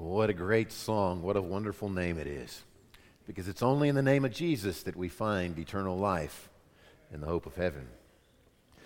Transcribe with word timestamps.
What 0.00 0.30
a 0.30 0.34
great 0.34 0.72
song. 0.72 1.20
What 1.20 1.36
a 1.36 1.42
wonderful 1.42 1.90
name 1.90 2.18
it 2.18 2.26
is. 2.26 2.62
Because 3.26 3.48
it's 3.48 3.62
only 3.62 3.90
in 3.90 3.94
the 3.94 4.00
name 4.00 4.24
of 4.24 4.32
Jesus 4.32 4.82
that 4.84 4.96
we 4.96 5.10
find 5.10 5.58
eternal 5.58 5.98
life 5.98 6.48
and 7.12 7.22
the 7.22 7.26
hope 7.26 7.44
of 7.44 7.54
heaven. 7.54 7.86
I 8.78 8.80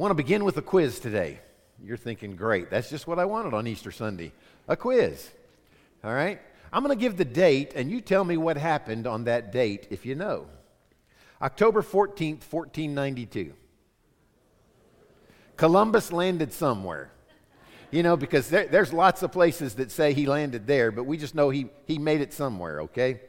want 0.00 0.12
to 0.12 0.14
begin 0.14 0.46
with 0.46 0.56
a 0.56 0.62
quiz 0.62 0.98
today. 0.98 1.40
You're 1.84 1.98
thinking, 1.98 2.36
great, 2.36 2.70
that's 2.70 2.88
just 2.88 3.06
what 3.06 3.18
I 3.18 3.26
wanted 3.26 3.52
on 3.52 3.66
Easter 3.66 3.92
Sunday 3.92 4.32
a 4.66 4.78
quiz. 4.78 5.30
All 6.02 6.14
right? 6.14 6.40
I'm 6.72 6.82
going 6.82 6.96
to 6.96 7.00
give 7.00 7.18
the 7.18 7.24
date, 7.26 7.72
and 7.76 7.90
you 7.90 8.00
tell 8.00 8.24
me 8.24 8.38
what 8.38 8.56
happened 8.56 9.06
on 9.06 9.24
that 9.24 9.52
date 9.52 9.88
if 9.90 10.06
you 10.06 10.14
know. 10.14 10.46
October 11.42 11.82
14th, 11.82 12.50
1492. 12.50 13.52
Columbus 15.58 16.12
landed 16.12 16.54
somewhere. 16.54 17.10
You 17.96 18.02
know, 18.02 18.18
because 18.18 18.50
there, 18.50 18.66
there's 18.66 18.92
lots 18.92 19.22
of 19.22 19.32
places 19.32 19.76
that 19.76 19.90
say 19.90 20.12
he 20.12 20.26
landed 20.26 20.66
there, 20.66 20.92
but 20.92 21.04
we 21.04 21.16
just 21.16 21.34
know 21.34 21.48
he, 21.48 21.70
he 21.86 21.96
made 21.96 22.20
it 22.20 22.34
somewhere, 22.34 22.82
okay? 22.82 23.22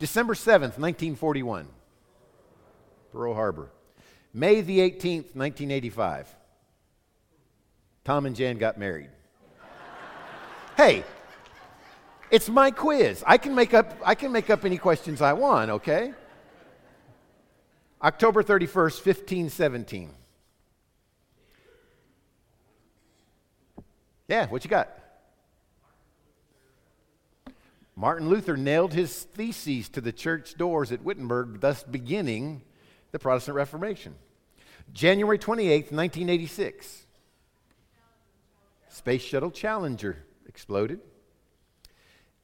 December 0.00 0.34
7th, 0.34 0.80
1941, 0.80 1.68
Pearl 3.12 3.34
Harbor. 3.34 3.70
May 4.34 4.62
the 4.62 4.80
18th, 4.80 5.36
1985, 5.36 6.26
Tom 8.02 8.26
and 8.26 8.34
Jan 8.34 8.58
got 8.58 8.78
married. 8.78 9.10
hey, 10.76 11.04
it's 12.32 12.48
my 12.48 12.72
quiz. 12.72 13.22
I 13.24 13.38
can 13.38 13.54
make 13.54 13.74
up, 13.74 13.96
I 14.04 14.16
can 14.16 14.32
make 14.32 14.50
up 14.50 14.64
any 14.64 14.78
questions 14.78 15.22
I 15.22 15.34
want, 15.34 15.70
okay? 15.70 16.14
October 18.02 18.42
31st, 18.42 19.06
1517. 19.06 20.10
Yeah, 24.30 24.46
what 24.46 24.62
you 24.62 24.70
got? 24.70 24.96
Martin 27.96 28.28
Luther 28.28 28.56
nailed 28.56 28.94
his 28.94 29.24
theses 29.24 29.88
to 29.88 30.00
the 30.00 30.12
church 30.12 30.54
doors 30.54 30.92
at 30.92 31.02
Wittenberg, 31.02 31.60
thus 31.60 31.82
beginning 31.82 32.62
the 33.10 33.18
Protestant 33.18 33.56
Reformation. 33.56 34.14
January 34.92 35.36
28th, 35.36 35.90
1986, 35.90 37.06
Space 38.88 39.20
Shuttle 39.20 39.50
Challenger 39.50 40.18
exploded. 40.46 41.00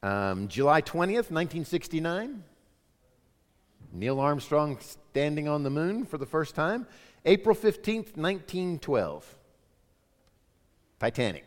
Um, 0.02 0.48
July 0.48 0.82
20th, 0.82 1.30
1969, 1.30 2.42
Neil 3.92 4.18
Armstrong 4.18 4.76
standing 4.80 5.46
on 5.46 5.62
the 5.62 5.70
moon 5.70 6.04
for 6.04 6.18
the 6.18 6.26
first 6.26 6.56
time. 6.56 6.84
April 7.24 7.54
15th, 7.54 8.16
1912, 8.16 9.36
Titanic. 10.98 11.44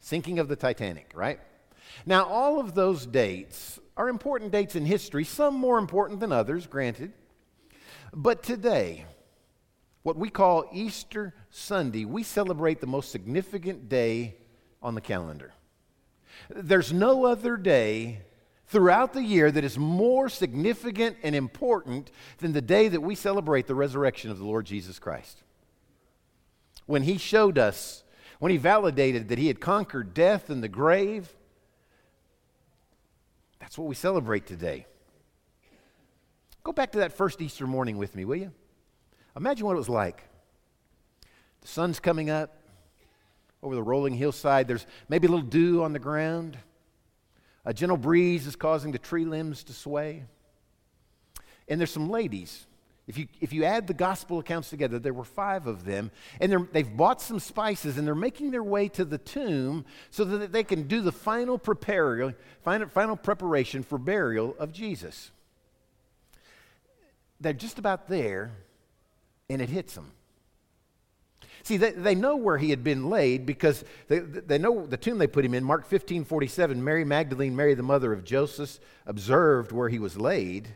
Sinking 0.00 0.38
of 0.38 0.48
the 0.48 0.56
Titanic, 0.56 1.12
right? 1.14 1.40
Now, 2.06 2.24
all 2.24 2.60
of 2.60 2.74
those 2.74 3.06
dates 3.06 3.78
are 3.96 4.08
important 4.08 4.52
dates 4.52 4.76
in 4.76 4.86
history, 4.86 5.24
some 5.24 5.54
more 5.54 5.78
important 5.78 6.20
than 6.20 6.32
others, 6.32 6.66
granted. 6.66 7.12
But 8.14 8.42
today, 8.42 9.04
what 10.02 10.16
we 10.16 10.30
call 10.30 10.70
Easter 10.72 11.34
Sunday, 11.50 12.04
we 12.04 12.22
celebrate 12.22 12.80
the 12.80 12.86
most 12.86 13.10
significant 13.10 13.88
day 13.88 14.36
on 14.82 14.94
the 14.94 15.00
calendar. 15.00 15.52
There's 16.48 16.92
no 16.92 17.26
other 17.26 17.56
day 17.56 18.20
throughout 18.68 19.12
the 19.12 19.22
year 19.22 19.50
that 19.50 19.64
is 19.64 19.78
more 19.78 20.28
significant 20.28 21.16
and 21.22 21.34
important 21.34 22.10
than 22.38 22.52
the 22.52 22.62
day 22.62 22.88
that 22.88 23.00
we 23.00 23.14
celebrate 23.14 23.66
the 23.66 23.74
resurrection 23.74 24.30
of 24.30 24.38
the 24.38 24.44
Lord 24.44 24.66
Jesus 24.66 24.98
Christ. 24.98 25.42
When 26.86 27.02
He 27.02 27.18
showed 27.18 27.58
us 27.58 28.04
when 28.38 28.50
he 28.52 28.58
validated 28.58 29.28
that 29.28 29.38
he 29.38 29.48
had 29.48 29.60
conquered 29.60 30.14
death 30.14 30.50
and 30.50 30.62
the 30.62 30.68
grave. 30.68 31.34
That's 33.60 33.76
what 33.76 33.88
we 33.88 33.94
celebrate 33.94 34.46
today. 34.46 34.86
Go 36.62 36.72
back 36.72 36.92
to 36.92 36.98
that 36.98 37.12
first 37.12 37.40
Easter 37.40 37.66
morning 37.66 37.98
with 37.98 38.14
me, 38.14 38.24
will 38.24 38.36
you? 38.36 38.52
Imagine 39.36 39.66
what 39.66 39.74
it 39.74 39.78
was 39.78 39.88
like. 39.88 40.22
The 41.62 41.68
sun's 41.68 42.00
coming 42.00 42.30
up 42.30 42.56
over 43.62 43.74
the 43.74 43.82
rolling 43.82 44.14
hillside. 44.14 44.68
There's 44.68 44.86
maybe 45.08 45.26
a 45.26 45.30
little 45.30 45.44
dew 45.44 45.82
on 45.82 45.92
the 45.92 45.98
ground. 45.98 46.56
A 47.64 47.74
gentle 47.74 47.96
breeze 47.96 48.46
is 48.46 48.56
causing 48.56 48.92
the 48.92 48.98
tree 48.98 49.24
limbs 49.24 49.64
to 49.64 49.72
sway. 49.72 50.24
And 51.68 51.80
there's 51.80 51.90
some 51.90 52.08
ladies 52.08 52.66
if 53.08 53.16
you, 53.16 53.26
if 53.40 53.54
you 53.54 53.64
add 53.64 53.86
the 53.86 53.94
gospel 53.94 54.38
accounts 54.38 54.68
together, 54.68 54.98
there 54.98 55.14
were 55.14 55.24
five 55.24 55.66
of 55.66 55.86
them, 55.86 56.10
and 56.40 56.68
they've 56.72 56.96
bought 56.96 57.22
some 57.22 57.40
spices 57.40 57.96
and 57.96 58.06
they're 58.06 58.14
making 58.14 58.50
their 58.50 58.62
way 58.62 58.86
to 58.90 59.04
the 59.04 59.16
tomb 59.16 59.86
so 60.10 60.24
that 60.24 60.52
they 60.52 60.62
can 60.62 60.86
do 60.86 61.00
the 61.00 61.10
final, 61.10 61.58
final, 61.58 62.88
final 62.88 63.16
preparation 63.16 63.82
for 63.82 63.96
burial 63.96 64.54
of 64.58 64.72
Jesus. 64.72 65.30
They're 67.40 67.54
just 67.54 67.78
about 67.78 68.08
there, 68.08 68.50
and 69.48 69.62
it 69.62 69.70
hits 69.70 69.94
them. 69.94 70.12
See, 71.62 71.78
they, 71.78 71.92
they 71.92 72.14
know 72.14 72.36
where 72.36 72.58
he 72.58 72.68
had 72.68 72.84
been 72.84 73.08
laid 73.08 73.46
because 73.46 73.84
they, 74.08 74.18
they 74.18 74.58
know 74.58 74.86
the 74.86 74.96
tomb 74.98 75.16
they 75.16 75.26
put 75.26 75.46
him 75.46 75.54
in. 75.54 75.64
Mark 75.64 75.86
15 75.86 76.24
47, 76.24 76.84
Mary 76.84 77.04
Magdalene, 77.04 77.56
Mary 77.56 77.72
the 77.72 77.82
mother 77.82 78.12
of 78.12 78.22
Joseph, 78.22 78.78
observed 79.06 79.72
where 79.72 79.88
he 79.88 79.98
was 79.98 80.18
laid. 80.18 80.74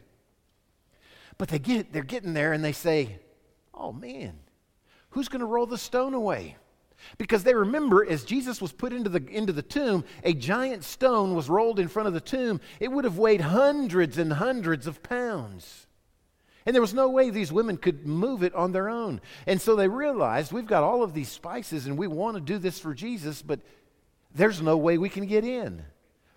But 1.42 1.48
they 1.48 1.58
get, 1.58 1.92
they're 1.92 2.04
getting 2.04 2.34
there 2.34 2.52
and 2.52 2.64
they 2.64 2.70
say, 2.70 3.18
oh 3.74 3.90
man, 3.90 4.34
who's 5.10 5.26
going 5.26 5.40
to 5.40 5.44
roll 5.44 5.66
the 5.66 5.76
stone 5.76 6.14
away? 6.14 6.54
Because 7.18 7.42
they 7.42 7.52
remember 7.52 8.08
as 8.08 8.22
Jesus 8.22 8.62
was 8.62 8.70
put 8.70 8.92
into 8.92 9.10
the, 9.10 9.26
into 9.28 9.52
the 9.52 9.60
tomb, 9.60 10.04
a 10.22 10.34
giant 10.34 10.84
stone 10.84 11.34
was 11.34 11.50
rolled 11.50 11.80
in 11.80 11.88
front 11.88 12.06
of 12.06 12.14
the 12.14 12.20
tomb. 12.20 12.60
It 12.78 12.92
would 12.92 13.02
have 13.02 13.18
weighed 13.18 13.40
hundreds 13.40 14.18
and 14.18 14.34
hundreds 14.34 14.86
of 14.86 15.02
pounds. 15.02 15.88
And 16.64 16.76
there 16.76 16.80
was 16.80 16.94
no 16.94 17.08
way 17.08 17.28
these 17.28 17.50
women 17.50 17.76
could 17.76 18.06
move 18.06 18.44
it 18.44 18.54
on 18.54 18.70
their 18.70 18.88
own. 18.88 19.20
And 19.44 19.60
so 19.60 19.74
they 19.74 19.88
realized 19.88 20.52
we've 20.52 20.64
got 20.64 20.84
all 20.84 21.02
of 21.02 21.12
these 21.12 21.28
spices 21.28 21.86
and 21.86 21.98
we 21.98 22.06
want 22.06 22.36
to 22.36 22.40
do 22.40 22.58
this 22.58 22.78
for 22.78 22.94
Jesus, 22.94 23.42
but 23.42 23.58
there's 24.32 24.62
no 24.62 24.76
way 24.76 24.96
we 24.96 25.08
can 25.08 25.26
get 25.26 25.44
in 25.44 25.82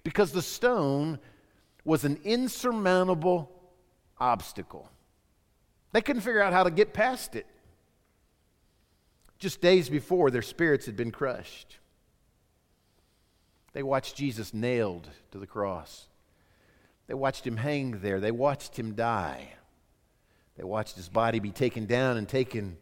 because 0.04 0.32
the 0.32 0.42
stone 0.42 1.20
was 1.84 2.06
an 2.06 2.20
insurmountable 2.24 3.52
obstacle. 4.18 4.90
They 5.96 6.02
couldn't 6.02 6.24
figure 6.24 6.42
out 6.42 6.52
how 6.52 6.66
to 6.66 6.72
get 6.72 6.92
past 6.92 7.38
it. 7.38 7.46
Just 9.40 9.62
days 9.62 9.88
before, 9.88 10.30
their 10.30 10.42
spirits 10.42 10.88
had 10.88 10.98
been 10.98 11.10
crushed. 11.10 11.78
They 13.72 13.82
watched 13.82 14.18
Jesus 14.18 14.54
nailed 14.54 15.08
to 15.32 15.38
the 15.38 15.48
cross. 15.48 16.10
They 17.08 17.14
watched 17.14 17.48
him 17.48 17.56
hang 17.56 18.02
there. 18.02 18.20
They 18.20 18.32
watched 18.32 18.78
him 18.78 18.94
die. 18.94 19.54
They 20.58 20.66
watched 20.66 20.98
his 20.98 21.08
body 21.08 21.40
be 21.40 21.52
taken 21.52 21.86
down 21.86 22.18
and 22.18 22.28
taken 22.28 22.76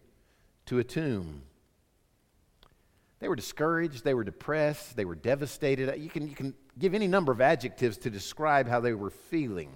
to 0.66 0.80
a 0.80 0.84
tomb. 0.84 1.44
They 3.20 3.28
were 3.28 3.36
discouraged. 3.36 4.04
They 4.04 4.16
were 4.16 4.24
depressed. 4.24 4.96
They 4.96 5.06
were 5.06 5.14
devastated. 5.14 6.02
You 6.02 6.10
can, 6.10 6.28
you 6.28 6.34
can 6.36 6.56
give 6.80 6.96
any 6.96 7.08
number 7.08 7.32
of 7.32 7.42
adjectives 7.42 7.98
to 8.00 8.10
describe 8.10 8.68
how 8.68 8.80
they 8.80 8.94
were 8.96 9.12
feeling. 9.12 9.70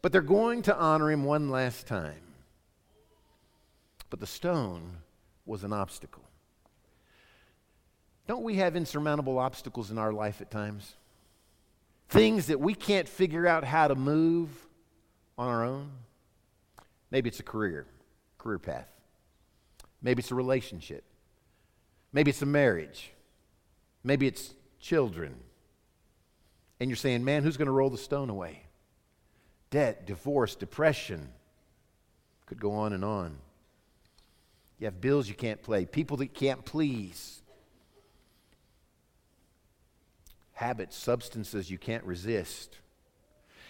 But 0.00 0.12
they're 0.12 0.22
going 0.22 0.62
to 0.62 0.74
honor 0.74 1.10
him 1.10 1.24
one 1.24 1.50
last 1.50 1.86
time. 1.86 2.22
But 4.10 4.20
the 4.20 4.26
stone 4.26 4.98
was 5.46 5.64
an 5.64 5.72
obstacle. 5.72 6.24
Don't 8.26 8.42
we 8.42 8.56
have 8.56 8.76
insurmountable 8.76 9.38
obstacles 9.38 9.90
in 9.90 9.98
our 9.98 10.12
life 10.12 10.40
at 10.40 10.50
times? 10.50 10.94
Things 12.08 12.46
that 12.46 12.60
we 12.60 12.74
can't 12.74 13.08
figure 13.08 13.46
out 13.46 13.64
how 13.64 13.88
to 13.88 13.94
move 13.94 14.48
on 15.36 15.48
our 15.48 15.64
own? 15.64 15.90
Maybe 17.10 17.28
it's 17.28 17.40
a 17.40 17.44
career, 17.44 17.86
career 18.38 18.58
path. 18.58 18.88
Maybe 20.02 20.20
it's 20.20 20.30
a 20.30 20.34
relationship. 20.34 21.04
Maybe 22.12 22.30
it's 22.30 22.42
a 22.42 22.46
marriage. 22.46 23.10
Maybe 24.04 24.26
it's 24.26 24.54
children. 24.80 25.34
And 26.80 26.90
you're 26.90 26.96
saying, 26.96 27.24
man, 27.24 27.42
who's 27.42 27.56
going 27.56 27.66
to 27.66 27.72
roll 27.72 27.90
the 27.90 27.98
stone 27.98 28.30
away? 28.30 28.68
debt, 29.70 30.06
divorce, 30.06 30.54
depression. 30.54 31.28
Could 32.46 32.60
go 32.60 32.72
on 32.72 32.92
and 32.92 33.04
on. 33.04 33.36
You 34.78 34.84
have 34.86 35.00
bills 35.00 35.28
you 35.28 35.34
can't 35.34 35.62
pay, 35.62 35.86
people 35.86 36.16
that 36.18 36.34
can't 36.34 36.64
please, 36.64 37.42
habits, 40.52 40.96
substances 40.96 41.70
you 41.70 41.78
can't 41.78 42.04
resist. 42.04 42.78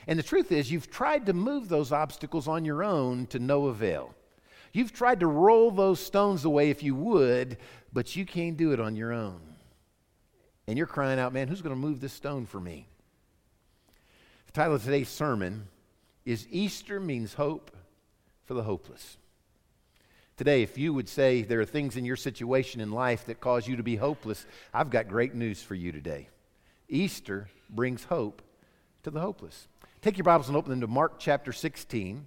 And 0.06 0.18
the 0.18 0.22
truth 0.22 0.52
is, 0.52 0.70
you've 0.70 0.90
tried 0.90 1.26
to 1.26 1.32
move 1.32 1.68
those 1.68 1.92
obstacles 1.92 2.48
on 2.48 2.64
your 2.64 2.82
own 2.82 3.26
to 3.26 3.38
no 3.38 3.66
avail. 3.66 4.14
You've 4.72 4.92
tried 4.92 5.20
to 5.20 5.26
roll 5.26 5.70
those 5.70 6.00
stones 6.00 6.44
away 6.44 6.70
if 6.70 6.82
you 6.82 6.94
would, 6.94 7.58
but 7.92 8.16
you 8.16 8.24
can't 8.26 8.56
do 8.56 8.72
it 8.72 8.80
on 8.80 8.96
your 8.96 9.12
own. 9.12 9.40
And 10.66 10.76
you're 10.76 10.86
crying 10.86 11.18
out, 11.18 11.32
man, 11.32 11.48
who's 11.48 11.62
going 11.62 11.74
to 11.74 11.80
move 11.80 12.00
this 12.00 12.12
stone 12.12 12.44
for 12.44 12.60
me? 12.60 12.86
The 14.46 14.52
title 14.52 14.74
of 14.74 14.84
today's 14.84 15.08
sermon 15.08 15.68
is 16.24 16.46
Easter 16.50 17.00
means 17.00 17.34
hope 17.34 17.74
for 18.44 18.54
the 18.54 18.62
hopeless. 18.62 19.16
Today, 20.38 20.62
if 20.62 20.78
you 20.78 20.94
would 20.94 21.08
say 21.08 21.42
there 21.42 21.60
are 21.60 21.64
things 21.64 21.96
in 21.96 22.04
your 22.04 22.14
situation 22.14 22.80
in 22.80 22.92
life 22.92 23.26
that 23.26 23.40
cause 23.40 23.66
you 23.66 23.74
to 23.74 23.82
be 23.82 23.96
hopeless, 23.96 24.46
I've 24.72 24.88
got 24.88 25.08
great 25.08 25.34
news 25.34 25.60
for 25.60 25.74
you 25.74 25.90
today. 25.90 26.28
Easter 26.88 27.48
brings 27.68 28.04
hope 28.04 28.40
to 29.02 29.10
the 29.10 29.18
hopeless. 29.18 29.66
Take 30.00 30.16
your 30.16 30.22
Bibles 30.22 30.46
and 30.46 30.56
open 30.56 30.70
them 30.70 30.80
to 30.82 30.86
Mark 30.86 31.18
chapter 31.18 31.52
16. 31.52 32.24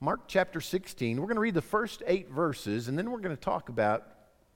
Mark 0.00 0.20
chapter 0.28 0.62
16. 0.62 1.20
We're 1.20 1.26
going 1.26 1.34
to 1.34 1.42
read 1.42 1.52
the 1.52 1.60
first 1.60 2.02
eight 2.06 2.30
verses, 2.30 2.88
and 2.88 2.96
then 2.96 3.10
we're 3.10 3.20
going 3.20 3.36
to 3.36 3.42
talk 3.42 3.68
about 3.68 4.06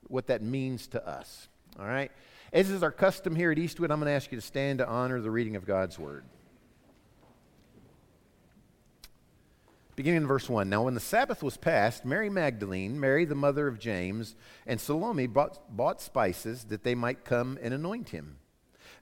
what 0.08 0.28
that 0.28 0.40
means 0.40 0.86
to 0.88 1.06
us. 1.06 1.48
All 1.78 1.86
right? 1.86 2.10
As 2.50 2.70
is 2.70 2.82
our 2.82 2.90
custom 2.90 3.36
here 3.36 3.52
at 3.52 3.58
Eastwood, 3.58 3.90
I'm 3.90 3.98
going 3.98 4.06
to 4.06 4.16
ask 4.16 4.32
you 4.32 4.38
to 4.38 4.46
stand 4.46 4.78
to 4.78 4.88
honor 4.88 5.20
the 5.20 5.30
reading 5.30 5.54
of 5.54 5.66
God's 5.66 5.98
Word. 5.98 6.24
Beginning 9.96 10.22
in 10.22 10.26
verse 10.26 10.48
1. 10.48 10.68
Now, 10.68 10.84
when 10.84 10.94
the 10.94 11.00
Sabbath 11.00 11.42
was 11.42 11.56
past, 11.56 12.04
Mary 12.04 12.30
Magdalene, 12.30 12.98
Mary 12.98 13.24
the 13.24 13.34
mother 13.34 13.66
of 13.66 13.78
James, 13.78 14.34
and 14.66 14.80
Salome 14.80 15.26
bought, 15.26 15.76
bought 15.76 16.00
spices 16.00 16.64
that 16.64 16.84
they 16.84 16.94
might 16.94 17.24
come 17.24 17.58
and 17.60 17.74
anoint 17.74 18.10
him. 18.10 18.38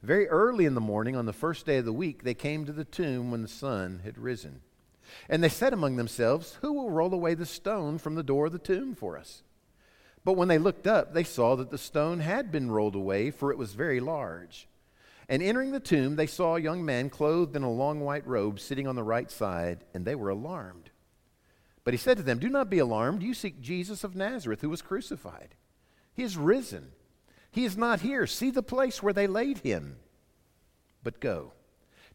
Very 0.03 0.29
early 0.29 0.65
in 0.65 0.75
the 0.75 0.81
morning, 0.81 1.17
on 1.17 1.27
the 1.27 1.33
first 1.33 1.67
day 1.67 1.79
of 1.79 1.85
the 1.85 1.93
week, 1.93 2.23
they 2.23 2.35
came 2.35 2.65
to 2.65 2.73
the 2.73 2.85
tomb 2.85 3.31
when 3.31 3.43
the 3.43 3.49
sun 3.49 4.01
had 4.05 4.19
risen. 4.19 4.61
And 5.29 5.43
they 5.43 5.49
said 5.49 5.73
among 5.73 5.97
themselves, 5.97 6.59
Who 6.61 6.73
will 6.73 6.91
roll 6.91 7.13
away 7.13 7.35
the 7.35 7.47
stone 7.47 7.99
from 7.99 8.15
the 8.15 8.23
door 8.23 8.47
of 8.47 8.53
the 8.53 8.59
tomb 8.59 8.95
for 8.95 9.19
us? 9.19 9.43
But 10.25 10.35
when 10.35 10.49
they 10.49 10.59
looked 10.59 10.87
up, 10.87 11.15
they 11.15 11.25
saw 11.25 11.57
that 11.57 11.71
the 11.71 11.79
stone 11.79 12.21
had 12.21 12.53
been 12.53 12.71
rolled 12.71 12.95
away, 12.95 13.31
for 13.31 13.51
it 13.51 13.59
was 13.59 13.73
very 13.75 14.01
large. 14.01 14.68
And 15.29 15.43
entering 15.43 15.73
the 15.73 15.81
tomb, 15.81 16.17
they 16.17 16.27
saw 16.27 16.57
a 16.57 16.61
young 16.61 16.85
man 16.85 17.11
clothed 17.11 17.55
in 17.55 17.63
a 17.63 17.71
long 17.71 18.01
white 18.01 18.27
robe 18.27 18.59
sitting 18.59 18.87
on 18.87 18.97
the 18.97 19.03
right 19.03 19.31
side, 19.31 19.85
and 19.93 20.05
they 20.05 20.15
were 20.15 20.31
alarmed. 20.31 20.91
But 21.85 21.95
he 21.95 21.99
said 21.99 22.17
to 22.17 22.23
them, 22.23 22.39
Do 22.39 22.49
not 22.49 22.71
be 22.71 22.79
alarmed. 22.79 23.23
You 23.23 23.35
seek 23.35 23.61
Jesus 23.61 24.05
of 24.05 24.17
Nazareth, 24.17 24.61
who 24.61 24.71
was 24.71 24.83
crucified. 24.83 25.55
He 26.15 26.23
is 26.23 26.37
risen. 26.37 26.93
He 27.51 27.65
is 27.65 27.77
not 27.77 28.01
here. 28.01 28.27
See 28.27 28.51
the 28.51 28.63
place 28.63 29.03
where 29.03 29.13
they 29.13 29.27
laid 29.27 29.59
him. 29.59 29.97
But 31.03 31.21
go. 31.21 31.53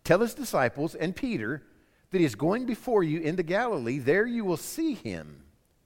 Tell 0.03 0.19
his 0.19 0.33
disciples 0.33 0.95
and 0.95 1.15
Peter 1.15 1.63
that 2.11 2.19
he 2.19 2.25
is 2.25 2.35
going 2.35 2.65
before 2.65 3.03
you 3.03 3.21
into 3.21 3.43
Galilee. 3.43 3.97
There 3.97 4.25
you 4.25 4.45
will 4.45 4.57
see 4.57 4.93
him, 4.93 5.43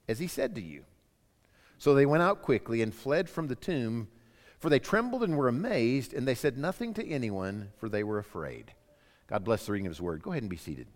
as 0.08 0.18
he 0.18 0.26
said 0.26 0.54
to 0.56 0.60
you. 0.60 0.84
So 1.78 1.94
they 1.94 2.06
went 2.06 2.22
out 2.22 2.42
quickly 2.42 2.82
and 2.82 2.94
fled 2.94 3.30
from 3.30 3.46
the 3.46 3.54
tomb, 3.54 4.08
for 4.58 4.68
they 4.68 4.78
trembled 4.78 5.22
and 5.22 5.36
were 5.36 5.48
amazed, 5.48 6.12
and 6.12 6.26
they 6.26 6.34
said 6.34 6.58
nothing 6.58 6.94
to 6.94 7.08
anyone, 7.08 7.70
for 7.78 7.88
they 7.88 8.02
were 8.02 8.18
afraid. 8.18 8.72
God 9.28 9.44
bless 9.44 9.66
the 9.66 9.72
reading 9.72 9.86
of 9.86 9.92
his 9.92 10.00
word. 10.00 10.22
Go 10.22 10.32
ahead 10.32 10.42
and 10.42 10.50
be 10.50 10.56
seated. 10.56 10.86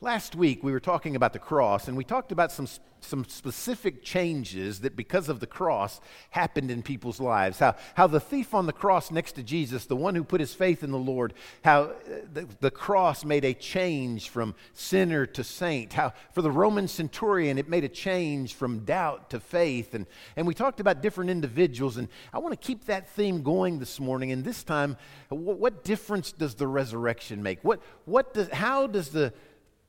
Last 0.00 0.36
week, 0.36 0.62
we 0.62 0.70
were 0.70 0.78
talking 0.78 1.16
about 1.16 1.32
the 1.32 1.40
cross, 1.40 1.88
and 1.88 1.96
we 1.96 2.04
talked 2.04 2.30
about 2.30 2.52
some, 2.52 2.68
some 3.00 3.24
specific 3.24 4.04
changes 4.04 4.78
that, 4.82 4.94
because 4.94 5.28
of 5.28 5.40
the 5.40 5.46
cross, 5.48 6.00
happened 6.30 6.70
in 6.70 6.84
people's 6.84 7.18
lives. 7.18 7.58
How, 7.58 7.74
how 7.94 8.06
the 8.06 8.20
thief 8.20 8.54
on 8.54 8.66
the 8.66 8.72
cross 8.72 9.10
next 9.10 9.32
to 9.32 9.42
Jesus, 9.42 9.86
the 9.86 9.96
one 9.96 10.14
who 10.14 10.22
put 10.22 10.38
his 10.38 10.54
faith 10.54 10.84
in 10.84 10.92
the 10.92 10.98
Lord, 10.98 11.34
how 11.64 11.80
uh, 11.80 11.94
the, 12.32 12.46
the 12.60 12.70
cross 12.70 13.24
made 13.24 13.44
a 13.44 13.52
change 13.52 14.28
from 14.28 14.54
sinner 14.72 15.26
to 15.26 15.42
saint. 15.42 15.94
How, 15.94 16.12
for 16.30 16.42
the 16.42 16.50
Roman 16.52 16.86
centurion, 16.86 17.58
it 17.58 17.68
made 17.68 17.82
a 17.82 17.88
change 17.88 18.54
from 18.54 18.84
doubt 18.84 19.30
to 19.30 19.40
faith. 19.40 19.94
And, 19.94 20.06
and 20.36 20.46
we 20.46 20.54
talked 20.54 20.78
about 20.78 21.02
different 21.02 21.28
individuals, 21.28 21.96
and 21.96 22.06
I 22.32 22.38
want 22.38 22.52
to 22.52 22.64
keep 22.64 22.84
that 22.84 23.10
theme 23.10 23.42
going 23.42 23.80
this 23.80 23.98
morning. 23.98 24.30
And 24.30 24.44
this 24.44 24.62
time, 24.62 24.96
what, 25.28 25.58
what 25.58 25.82
difference 25.82 26.30
does 26.30 26.54
the 26.54 26.68
resurrection 26.68 27.42
make? 27.42 27.64
What, 27.64 27.82
what 28.04 28.32
does, 28.32 28.48
how 28.50 28.86
does 28.86 29.08
the 29.08 29.32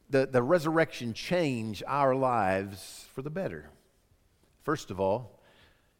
the, 0.09 0.25
the 0.25 0.41
resurrection 0.41 1.13
change 1.13 1.83
our 1.87 2.15
lives 2.15 3.07
for 3.13 3.21
the 3.21 3.29
better? 3.29 3.69
First 4.63 4.91
of 4.91 4.99
all, 4.99 5.39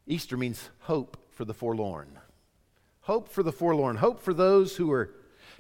Easter 0.08 0.38
means 0.38 0.70
hope 0.80 1.18
for 1.32 1.46
the 1.46 1.54
forlorn. 1.54 2.20
Hope 3.02 3.30
for 3.30 3.44
the 3.44 3.52
forlorn. 3.52 3.96
Hope 3.96 4.20
for 4.20 4.34
those 4.34 4.76
who 4.76 4.92
are, 4.92 5.12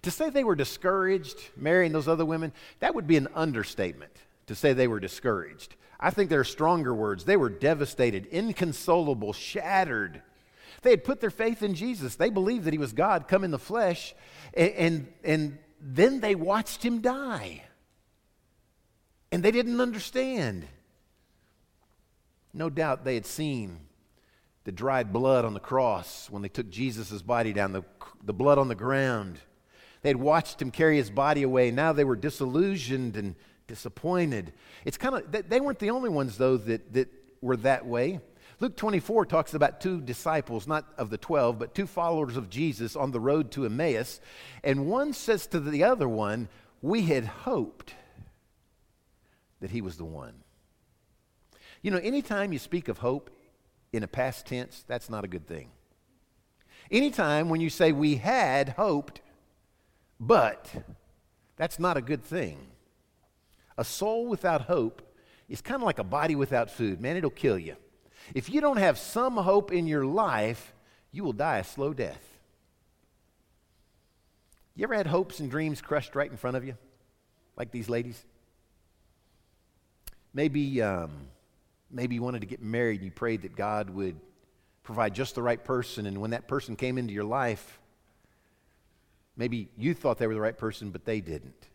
to 0.01 0.11
say 0.11 0.29
they 0.29 0.43
were 0.43 0.55
discouraged 0.55 1.37
marrying 1.55 1.91
those 1.91 2.07
other 2.07 2.25
women, 2.25 2.51
that 2.79 2.95
would 2.95 3.07
be 3.07 3.17
an 3.17 3.27
understatement 3.35 4.11
to 4.47 4.55
say 4.55 4.73
they 4.73 4.87
were 4.87 4.99
discouraged. 4.99 5.75
I 5.99 6.09
think 6.11 6.29
there 6.29 6.39
are 6.39 6.45
stronger 6.45 6.93
words. 6.93 7.25
They 7.25 7.37
were 7.37 7.49
devastated, 7.49 8.25
inconsolable, 8.27 9.33
shattered. 9.33 10.21
They 10.81 10.91
had 10.91 11.03
put 11.03 11.19
their 11.19 11.29
faith 11.29 11.61
in 11.61 11.75
Jesus. 11.75 12.15
They 12.15 12.29
believed 12.29 12.65
that 12.65 12.73
he 12.73 12.79
was 12.79 12.93
God 12.93 13.27
come 13.27 13.43
in 13.43 13.51
the 13.51 13.59
flesh, 13.59 14.15
and, 14.53 14.71
and, 14.71 15.13
and 15.23 15.57
then 15.81 16.19
they 16.21 16.35
watched 16.35 16.83
him 16.83 17.01
die. 17.01 17.63
And 19.31 19.43
they 19.43 19.51
didn't 19.51 19.79
understand. 19.79 20.67
No 22.53 22.69
doubt 22.69 23.05
they 23.05 23.13
had 23.13 23.25
seen 23.25 23.79
the 24.63 24.71
dried 24.71 25.13
blood 25.13 25.45
on 25.45 25.53
the 25.53 25.59
cross 25.59 26.29
when 26.29 26.41
they 26.41 26.49
took 26.49 26.69
Jesus' 26.69 27.21
body 27.21 27.53
down, 27.53 27.71
the, 27.71 27.83
the 28.23 28.33
blood 28.33 28.57
on 28.57 28.67
the 28.67 28.75
ground. 28.75 29.39
They 30.01 30.09
had 30.09 30.17
watched 30.17 30.61
him 30.61 30.71
carry 30.71 30.97
his 30.97 31.09
body 31.09 31.43
away. 31.43 31.71
Now 31.71 31.93
they 31.93 32.03
were 32.03 32.15
disillusioned 32.15 33.15
and 33.17 33.35
disappointed. 33.67 34.53
It's 34.85 34.97
kind 34.97 35.15
of, 35.15 35.49
they 35.49 35.59
weren't 35.59 35.79
the 35.79 35.91
only 35.91 36.09
ones, 36.09 36.37
though, 36.37 36.57
that, 36.57 36.93
that 36.93 37.09
were 37.41 37.57
that 37.57 37.85
way. 37.85 38.19
Luke 38.59 38.75
24 38.75 39.25
talks 39.25 39.53
about 39.53 39.79
two 39.79 40.01
disciples, 40.01 40.67
not 40.67 40.85
of 40.97 41.09
the 41.09 41.17
12, 41.17 41.57
but 41.57 41.73
two 41.73 41.87
followers 41.87 42.35
of 42.35 42.49
Jesus 42.49 42.95
on 42.95 43.11
the 43.11 43.19
road 43.19 43.51
to 43.51 43.65
Emmaus. 43.65 44.19
And 44.63 44.87
one 44.87 45.13
says 45.13 45.47
to 45.47 45.59
the 45.61 45.85
other 45.85 46.09
one, 46.09 46.49
We 46.81 47.03
had 47.03 47.23
hoped 47.25 47.93
that 49.59 49.71
he 49.71 49.81
was 49.81 49.97
the 49.97 50.05
one. 50.05 50.33
You 51.81 51.91
know, 51.91 51.97
anytime 51.97 52.51
you 52.51 52.59
speak 52.59 52.87
of 52.87 52.99
hope 52.99 53.29
in 53.93 54.03
a 54.03 54.07
past 54.07 54.45
tense, 54.45 54.83
that's 54.87 55.09
not 55.09 55.23
a 55.23 55.27
good 55.27 55.47
thing. 55.47 55.69
Anytime 56.91 57.49
when 57.49 57.61
you 57.61 57.69
say 57.69 57.91
we 57.91 58.15
had 58.15 58.69
hoped, 58.69 59.21
but 60.19 60.71
that's 61.55 61.79
not 61.79 61.97
a 61.97 62.01
good 62.01 62.23
thing. 62.23 62.57
A 63.77 63.83
soul 63.83 64.27
without 64.27 64.63
hope 64.63 65.01
is 65.47 65.61
kind 65.61 65.81
of 65.81 65.85
like 65.85 65.99
a 65.99 66.03
body 66.03 66.35
without 66.35 66.69
food. 66.69 66.99
Man, 66.99 67.15
it'll 67.15 67.29
kill 67.29 67.57
you. 67.57 67.75
If 68.33 68.49
you 68.49 68.61
don't 68.61 68.77
have 68.77 68.97
some 68.97 69.37
hope 69.37 69.71
in 69.71 69.87
your 69.87 70.05
life, 70.05 70.73
you 71.11 71.23
will 71.23 71.33
die 71.33 71.59
a 71.59 71.63
slow 71.63 71.93
death. 71.93 72.23
You 74.75 74.83
ever 74.83 74.95
had 74.95 75.07
hopes 75.07 75.39
and 75.39 75.49
dreams 75.49 75.81
crushed 75.81 76.15
right 76.15 76.29
in 76.29 76.37
front 76.37 76.57
of 76.57 76.65
you? 76.65 76.75
Like 77.57 77.71
these 77.71 77.89
ladies? 77.89 78.23
Maybe, 80.33 80.81
um, 80.81 81.11
maybe 81.89 82.15
you 82.15 82.21
wanted 82.21 82.41
to 82.41 82.47
get 82.47 82.61
married 82.61 83.01
and 83.01 83.05
you 83.05 83.11
prayed 83.11 83.41
that 83.41 83.55
God 83.55 83.89
would 83.89 84.15
provide 84.83 85.13
just 85.13 85.35
the 85.35 85.41
right 85.41 85.63
person, 85.63 86.05
and 86.05 86.19
when 86.19 86.31
that 86.31 86.47
person 86.47 86.75
came 86.75 86.97
into 86.97 87.13
your 87.13 87.23
life, 87.23 87.79
maybe 89.37 89.69
you 89.77 89.93
thought 89.93 90.17
they 90.17 90.27
were 90.27 90.33
the 90.33 90.41
right 90.41 90.57
person, 90.57 90.89
but 90.89 91.05
they 91.05 91.21
didn't. 91.21 91.67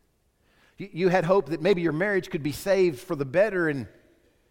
You, 0.79 0.89
you 0.93 1.09
had 1.09 1.25
hope 1.25 1.51
that 1.51 1.63
maybe 1.63 1.83
your 1.83 1.93
marriage 1.93 2.31
could 2.31 2.43
be 2.43 2.53
saved 2.53 2.99
for 2.99 3.15
the 3.15 3.25
better, 3.25 3.69
and, 3.69 3.87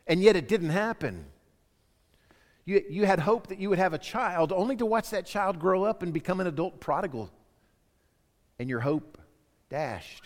and 0.08 0.22
yet 0.22 0.36
it 0.36 0.48
didn't 0.48 0.70
happen. 0.70 1.26
You, 2.66 2.82
you 2.90 3.06
had 3.06 3.20
hope 3.20 3.48
that 3.48 3.60
you 3.60 3.70
would 3.70 3.80
have 3.80 3.94
a 3.94 3.98
child, 3.98 4.54
only 4.54 4.78
to 4.78 4.86
watch 4.86 5.10
that 5.10 5.26
child 5.26 5.60
grow 5.60 5.84
up 5.84 6.02
and 6.02 6.14
become 6.14 6.40
an 6.40 6.48
adult 6.48 6.80
prodigal, 6.80 7.30
and 8.60 8.70
your 8.70 8.80
hope 8.80 9.18
dashed. 9.70 10.24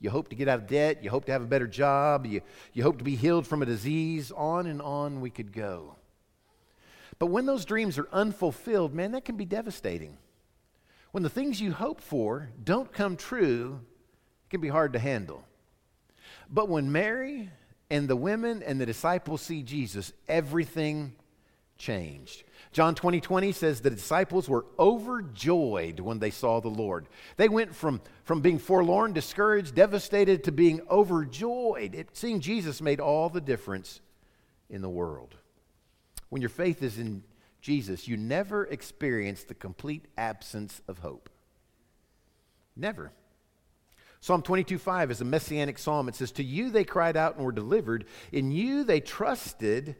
You 0.00 0.10
hope 0.10 0.28
to 0.28 0.36
get 0.36 0.48
out 0.48 0.60
of 0.60 0.66
debt. 0.66 1.02
You 1.02 1.10
hope 1.10 1.24
to 1.26 1.32
have 1.32 1.42
a 1.42 1.46
better 1.46 1.66
job. 1.66 2.26
You, 2.26 2.40
you 2.72 2.82
hope 2.82 2.98
to 2.98 3.04
be 3.04 3.16
healed 3.16 3.46
from 3.46 3.62
a 3.62 3.66
disease. 3.66 4.30
On 4.30 4.66
and 4.66 4.80
on 4.80 5.20
we 5.20 5.30
could 5.30 5.52
go. 5.52 5.96
But 7.18 7.26
when 7.26 7.46
those 7.46 7.64
dreams 7.64 7.98
are 7.98 8.08
unfulfilled, 8.12 8.94
man, 8.94 9.12
that 9.12 9.24
can 9.24 9.36
be 9.36 9.44
devastating. 9.44 10.18
When 11.10 11.22
the 11.22 11.30
things 11.30 11.60
you 11.60 11.72
hope 11.72 12.00
for 12.00 12.50
don't 12.62 12.92
come 12.92 13.16
true, 13.16 13.80
it 14.44 14.50
can 14.50 14.60
be 14.60 14.68
hard 14.68 14.92
to 14.92 14.98
handle. 14.98 15.42
But 16.48 16.68
when 16.68 16.92
Mary 16.92 17.50
and 17.90 18.06
the 18.06 18.16
women 18.16 18.62
and 18.62 18.80
the 18.80 18.86
disciples 18.86 19.42
see 19.42 19.62
Jesus, 19.62 20.12
everything 20.28 21.14
changed. 21.78 22.44
John 22.72 22.94
20 22.94 23.20
20 23.20 23.52
says 23.52 23.80
the 23.80 23.90
disciples 23.90 24.48
were 24.48 24.66
overjoyed 24.78 26.00
when 26.00 26.18
they 26.18 26.30
saw 26.30 26.60
the 26.60 26.68
Lord. 26.68 27.06
They 27.36 27.48
went 27.48 27.74
from, 27.74 28.00
from 28.24 28.40
being 28.40 28.58
forlorn, 28.58 29.12
discouraged, 29.12 29.74
devastated 29.74 30.44
to 30.44 30.52
being 30.52 30.80
overjoyed. 30.90 31.94
It, 31.94 32.10
seeing 32.12 32.40
Jesus 32.40 32.82
made 32.82 33.00
all 33.00 33.28
the 33.28 33.40
difference 33.40 34.00
in 34.68 34.82
the 34.82 34.88
world. 34.88 35.36
When 36.28 36.42
your 36.42 36.50
faith 36.50 36.82
is 36.82 36.98
in 36.98 37.22
Jesus, 37.60 38.06
you 38.06 38.16
never 38.16 38.64
experience 38.66 39.44
the 39.44 39.54
complete 39.54 40.04
absence 40.18 40.82
of 40.88 40.98
hope. 40.98 41.30
Never. 42.76 43.12
Psalm 44.20 44.42
22 44.42 44.78
5 44.78 45.10
is 45.10 45.20
a 45.20 45.24
messianic 45.24 45.78
psalm. 45.78 46.08
It 46.08 46.16
says, 46.16 46.32
To 46.32 46.44
you 46.44 46.70
they 46.70 46.84
cried 46.84 47.16
out 47.16 47.36
and 47.36 47.44
were 47.44 47.52
delivered. 47.52 48.04
In 48.32 48.50
you 48.50 48.84
they 48.84 49.00
trusted 49.00 49.96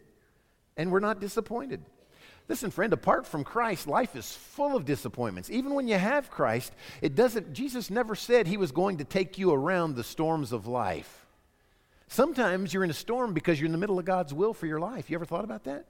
and 0.79 0.91
we're 0.91 1.01
not 1.01 1.21
disappointed. 1.21 1.83
Listen, 2.49 2.71
friend, 2.71 2.95
apart 2.95 3.27
from 3.27 3.45
Christ, 3.45 3.87
life 3.87 4.17
is 4.17 4.33
full 4.33 4.75
of 4.75 4.87
disappointments. 4.87 5.51
Even 5.51 5.75
when 5.75 5.87
you 5.87 5.99
have 5.99 6.31
Christ, 6.31 6.73
it 7.03 7.15
doesn't, 7.15 7.53
Jesus 7.53 7.91
never 7.91 8.15
said 8.15 8.47
he 8.47 8.57
was 8.57 8.73
going 8.73 8.97
to 8.99 9.05
take 9.05 9.37
you 9.37 9.53
around 9.53 9.95
the 9.95 10.05
storms 10.05 10.53
of 10.53 10.67
life. 10.67 11.27
Sometimes 12.07 12.73
you're 12.73 12.85
in 12.85 12.91
a 12.91 12.95
storm 12.95 13.35
because 13.35 13.61
you're 13.61 13.67
in 13.67 13.73
the 13.73 13.79
middle 13.79 13.99
of 13.99 14.07
God's 14.07 14.33
will 14.33 14.55
for 14.55 14.67
your 14.67 14.81
life. 14.81 15.11
You 15.11 15.17
ever 15.17 15.27
thought 15.27 15.45
about 15.45 15.65
that? 15.65 15.85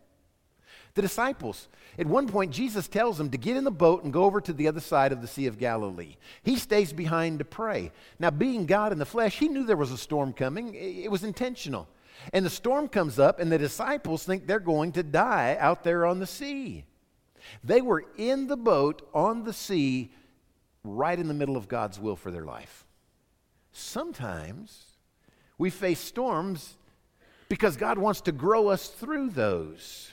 The 0.94 1.02
disciples, 1.02 1.68
at 1.96 2.06
one 2.06 2.26
point, 2.26 2.50
Jesus 2.50 2.88
tells 2.88 3.18
them 3.18 3.30
to 3.30 3.38
get 3.38 3.56
in 3.56 3.62
the 3.62 3.70
boat 3.70 4.02
and 4.02 4.12
go 4.12 4.24
over 4.24 4.40
to 4.40 4.52
the 4.52 4.66
other 4.66 4.80
side 4.80 5.12
of 5.12 5.20
the 5.20 5.28
Sea 5.28 5.46
of 5.46 5.58
Galilee. 5.58 6.16
He 6.42 6.56
stays 6.56 6.92
behind 6.92 7.38
to 7.38 7.44
pray. 7.44 7.92
Now, 8.18 8.30
being 8.30 8.66
God 8.66 8.90
in 8.90 8.98
the 8.98 9.06
flesh, 9.06 9.38
he 9.38 9.46
knew 9.46 9.64
there 9.64 9.76
was 9.76 9.92
a 9.92 9.98
storm 9.98 10.32
coming, 10.32 10.74
it 10.74 11.10
was 11.10 11.22
intentional. 11.22 11.86
And 12.32 12.44
the 12.44 12.50
storm 12.50 12.88
comes 12.88 13.18
up, 13.18 13.40
and 13.40 13.50
the 13.50 13.58
disciples 13.58 14.24
think 14.24 14.46
they're 14.46 14.60
going 14.60 14.92
to 14.92 15.02
die 15.02 15.56
out 15.58 15.84
there 15.84 16.04
on 16.04 16.18
the 16.18 16.26
sea. 16.26 16.84
They 17.64 17.80
were 17.80 18.04
in 18.16 18.46
the 18.46 18.56
boat 18.56 19.08
on 19.14 19.44
the 19.44 19.52
sea, 19.52 20.12
right 20.84 21.18
in 21.18 21.28
the 21.28 21.34
middle 21.34 21.56
of 21.56 21.68
God's 21.68 21.98
will 21.98 22.16
for 22.16 22.30
their 22.30 22.44
life. 22.44 22.84
Sometimes 23.72 24.84
we 25.56 25.70
face 25.70 26.00
storms 26.00 26.74
because 27.48 27.76
God 27.76 27.98
wants 27.98 28.20
to 28.22 28.32
grow 28.32 28.68
us 28.68 28.88
through 28.88 29.30
those. 29.30 30.12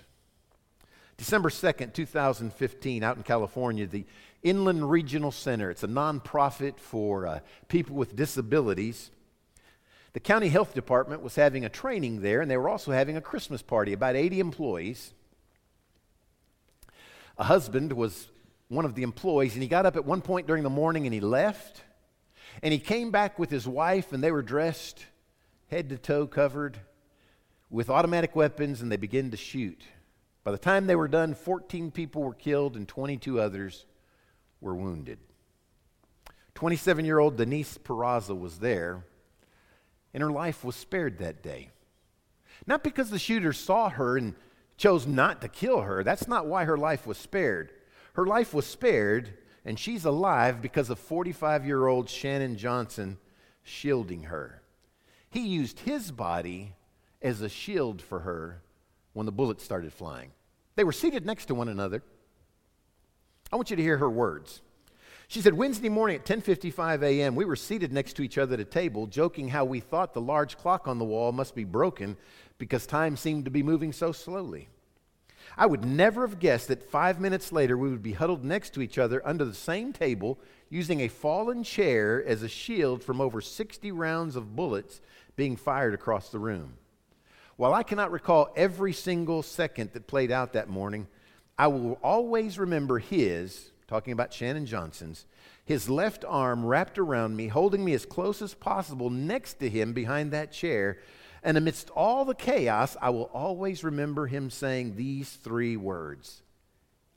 December 1.18 1.50
2nd, 1.50 1.94
2015, 1.94 3.04
out 3.04 3.18
in 3.18 3.24
California, 3.24 3.88
the 3.88 4.06
Inland 4.44 4.90
Regional 4.90 5.32
Center, 5.32 5.72
it's 5.72 5.84
a 5.84 5.88
nonprofit 5.88 6.78
for 6.78 7.26
uh, 7.26 7.40
people 7.68 7.96
with 7.96 8.16
disabilities. 8.16 9.12
The 10.16 10.22
county 10.22 10.48
health 10.48 10.74
department 10.74 11.24
was 11.24 11.36
having 11.36 11.66
a 11.66 11.70
training 11.70 12.22
there, 12.22 12.40
and 12.40 12.50
they 12.50 12.56
were 12.56 12.70
also 12.70 12.94
having 12.94 13.18
a 13.18 13.22
Christmas 13.22 13.62
party, 13.62 13.92
about 13.92 14.16
80 14.16 14.40
employees. 14.40 15.14
A 17.38 17.44
husband 17.44 17.92
was 17.92 18.30
one 18.70 18.86
of 18.86 18.96
the 18.96 19.04
employees, 19.04 19.56
and 19.56 19.62
he 19.62 19.68
got 19.68 19.86
up 19.86 19.98
at 19.98 20.06
one 20.06 20.22
point 20.22 20.48
during 20.48 20.64
the 20.64 20.70
morning 20.70 21.06
and 21.06 21.14
he 21.14 21.20
left. 21.20 21.84
And 22.64 22.72
he 22.72 22.80
came 22.80 23.12
back 23.12 23.38
with 23.38 23.50
his 23.50 23.68
wife, 23.68 24.14
and 24.14 24.24
they 24.24 24.32
were 24.32 24.42
dressed 24.42 25.06
head 25.68 25.90
to 25.90 25.98
toe 25.98 26.28
covered 26.28 26.80
with 27.70 27.90
automatic 27.90 28.38
weapons, 28.38 28.82
and 28.82 28.90
they 28.90 28.96
began 28.96 29.32
to 29.32 29.38
shoot. 29.38 29.84
By 30.46 30.52
the 30.52 30.58
time 30.58 30.88
they 30.88 30.96
were 30.96 31.10
done, 31.10 31.34
14 31.34 31.92
people 31.92 32.24
were 32.24 32.34
killed 32.34 32.78
and 32.78 32.88
22 32.88 33.42
others 33.42 33.86
were 34.62 34.76
wounded. 34.76 35.20
27 36.54 37.04
year 37.04 37.20
old 37.20 37.36
Denise 37.36 37.78
Peraza 37.78 38.40
was 38.40 38.60
there, 38.60 39.04
and 40.16 40.24
her 40.24 40.32
life 40.32 40.64
was 40.64 40.78
spared 40.78 41.18
that 41.18 41.44
day. 41.44 41.70
Not 42.66 42.86
because 42.86 43.10
the 43.10 43.20
shooter 43.20 43.52
saw 43.52 43.90
her 43.90 44.18
and 44.18 44.34
chose 44.78 45.06
not 45.06 45.42
to 45.42 45.50
kill 45.50 45.82
her, 45.82 46.06
that's 46.06 46.26
not 46.26 46.48
why 46.48 46.64
her 46.64 46.78
life 46.78 47.06
was 47.06 47.18
spared. 47.18 47.74
Her 48.14 48.26
life 48.26 48.54
was 48.54 48.66
spared, 48.66 49.34
and 49.66 49.78
she's 49.78 50.06
alive 50.06 50.62
because 50.62 50.90
of 50.90 51.00
45 51.00 51.66
year 51.66 51.86
old 51.86 52.10
Shannon 52.10 52.56
Johnson 52.56 53.18
shielding 53.62 54.24
her. 54.24 54.62
He 55.30 55.42
used 55.42 55.82
his 55.82 56.14
body 56.14 56.76
as 57.22 57.42
a 57.42 57.50
shield 57.50 58.02
for 58.02 58.22
her 58.22 58.62
when 59.12 59.26
the 59.26 59.34
bullets 59.34 59.66
started 59.66 59.92
flying. 59.92 60.32
They 60.78 60.86
were 60.86 60.94
seated 60.94 61.26
next 61.26 61.48
to 61.48 61.56
one 61.56 61.68
another. 61.68 62.04
I 63.52 63.58
want 63.58 63.70
you 63.70 63.76
to 63.76 63.84
hear 63.84 63.98
her 63.98 64.10
words. 64.10 64.62
She 65.36 65.42
said, 65.42 65.54
Wednesday 65.54 65.89
morning 65.89 66.15
at 66.15 66.24
10:55 66.24 67.04
a.m., 67.04 67.36
we 67.36 67.44
were 67.44 67.58
seated 67.58 67.92
next 67.92 68.13
to 68.13 68.22
each 68.22 68.38
other 68.38 68.54
at 68.54 68.62
a 68.62 68.63
table, 68.63 69.06
joking 69.06 69.50
how 69.50 69.65
we 69.65 69.82
thought 69.82 70.13
the 70.13 70.22
large 70.22 70.58
clock 70.58 70.88
on 70.88 70.98
the 70.98 71.04
wall 71.04 71.34
must 71.34 71.56
be 71.56 71.65
broken 71.65 72.15
because 72.58 72.88
time 72.88 73.18
seemed 73.18 73.44
to 73.44 73.51
be 73.51 73.62
moving 73.62 73.92
so 73.92 74.13
slowly. 74.13 74.70
I 75.58 75.65
would 75.65 75.84
never 75.84 76.25
have 76.25 76.39
guessed 76.39 76.70
that 76.70 76.89
five 76.89 77.20
minutes 77.20 77.51
later 77.51 77.77
we 77.77 77.89
would 77.89 78.01
be 78.01 78.13
huddled 78.13 78.46
next 78.46 78.74
to 78.75 78.82
each 78.82 78.98
other 78.98 79.22
under 79.27 79.44
the 79.44 79.54
same 79.54 79.92
table, 79.92 80.39
using 80.70 81.01
a 81.01 81.10
fallen 81.10 81.65
chair 81.65 82.24
as 82.25 82.42
a 82.42 82.48
shield 82.48 83.04
from 83.04 83.20
over 83.20 83.42
60 83.42 83.92
rounds 83.92 84.38
of 84.38 84.56
bullets 84.56 85.01
being 85.36 85.58
fired 85.58 85.94
across 85.94 86.30
the 86.30 86.39
room. 86.39 86.75
While 87.58 87.74
I 87.74 87.84
cannot 87.84 88.13
recall 88.13 88.54
every 88.56 88.94
single 88.94 89.44
second 89.44 89.92
that 89.92 90.08
played 90.08 90.32
out 90.32 90.54
that 90.54 90.70
morning, 90.70 91.08
I 91.58 91.68
will 91.68 92.00
always 92.01 92.58
remember 92.58 93.00
his, 93.00 93.72
talking 93.88 94.13
about 94.13 94.34
Shannon 94.34 94.65
Johnson's, 94.65 95.25
his 95.63 95.89
left 95.89 96.25
arm 96.25 96.65
wrapped 96.65 96.98
around 96.98 97.36
me, 97.36 97.48
holding 97.48 97.84
me 97.84 97.94
as 97.94 98.06
close 98.06 98.42
as 98.42 98.54
possible 98.54 99.10
next 99.10 99.56
to 99.56 99.70
him 99.70 99.94
behind 99.94 100.32
that 100.32 100.51
chair. 100.51 101.00
And 101.44 101.58
amidst 101.58 101.89
all 101.92 102.25
the 102.25 102.36
chaos, 102.36 102.98
I 103.01 103.12
will 103.12 103.30
always 103.34 103.84
remember 103.84 104.27
him 104.27 104.50
saying 104.50 104.96
these 104.96 105.30
three 105.30 105.77
words 105.77 106.42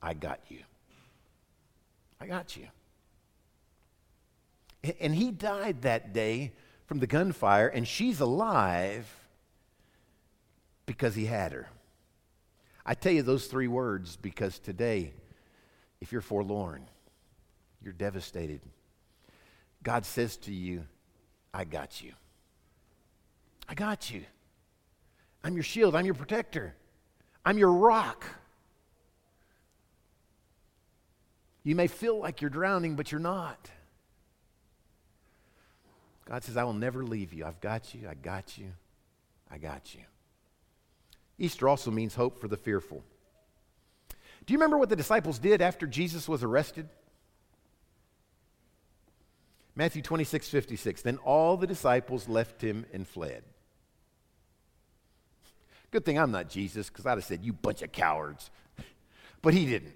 I 0.03 0.15
got 0.15 0.41
you. 0.49 0.61
I 2.21 2.27
got 2.27 2.57
you. 2.57 2.69
And 5.01 5.15
he 5.15 5.31
died 5.31 5.83
that 5.83 6.13
day 6.13 6.53
from 6.87 7.01
the 7.01 7.07
gunfire, 7.07 7.69
and 7.69 7.87
she's 7.87 8.21
alive 8.21 9.07
because 10.87 11.15
he 11.15 11.27
had 11.27 11.53
her. 11.53 11.69
I 12.87 12.95
tell 12.95 13.13
you 13.13 13.23
those 13.23 13.47
three 13.47 13.69
words 13.69 14.17
because 14.17 14.59
today, 14.59 15.13
if 16.01 16.13
you're 16.13 16.21
forlorn, 16.21 16.85
you're 17.83 17.93
devastated, 17.93 18.61
God 19.83 20.05
says 20.05 20.37
to 20.39 20.53
you, 20.53 20.85
I 21.53 21.65
got 21.65 22.03
you. 22.03 22.13
I 23.69 23.75
got 23.75 24.11
you. 24.11 24.23
I'm 25.45 25.55
your 25.55 25.63
shield. 25.63 25.95
I'm 25.95 26.05
your 26.05 26.15
protector. 26.15 26.75
I'm 27.45 27.59
your 27.59 27.73
rock. 27.73 28.25
You 31.63 31.75
may 31.75 31.87
feel 31.87 32.19
like 32.19 32.41
you're 32.41 32.51
drowning, 32.51 32.97
but 32.97 33.13
you're 33.13 33.21
not. 33.21 33.71
God 36.25 36.45
says, 36.45 36.57
I 36.57 36.65
will 36.65 36.75
never 36.75 37.05
leave 37.05 37.33
you. 37.33 37.45
I've 37.45 37.61
got 37.61 37.95
you. 37.95 38.09
I 38.09 38.15
got 38.15 38.59
you. 38.59 38.73
I 39.51 39.59
got 39.59 39.95
you. 39.95 40.01
Easter 41.39 41.69
also 41.69 41.91
means 41.91 42.15
hope 42.15 42.39
for 42.41 42.49
the 42.49 42.57
fearful. 42.57 43.03
Do 44.49 44.53
you 44.53 44.59
remember 44.59 44.79
what 44.79 44.89
the 44.89 44.97
disciples 44.97 45.39
did 45.39 45.61
after 45.61 45.87
Jesus 45.87 46.27
was 46.27 46.43
arrested? 46.43 46.89
Matthew 49.77 50.01
26, 50.01 50.49
56. 50.49 51.03
Then 51.03 51.19
all 51.19 51.59
the 51.59 51.67
disciples 51.67 52.31
left 52.31 52.63
him 52.63 52.87
and 52.95 53.07
fled. 53.07 53.43
Good 55.91 56.07
thing 56.07 56.19
I'm 56.19 56.31
not 56.31 56.49
Jesus, 56.49 56.89
because 56.89 57.05
I'd 57.05 57.19
have 57.19 57.25
said, 57.25 57.45
You 57.45 57.53
bunch 57.53 57.83
of 57.83 57.93
cowards. 57.93 58.51
But 59.43 59.53
he 59.53 59.67
didn't. 59.67 59.93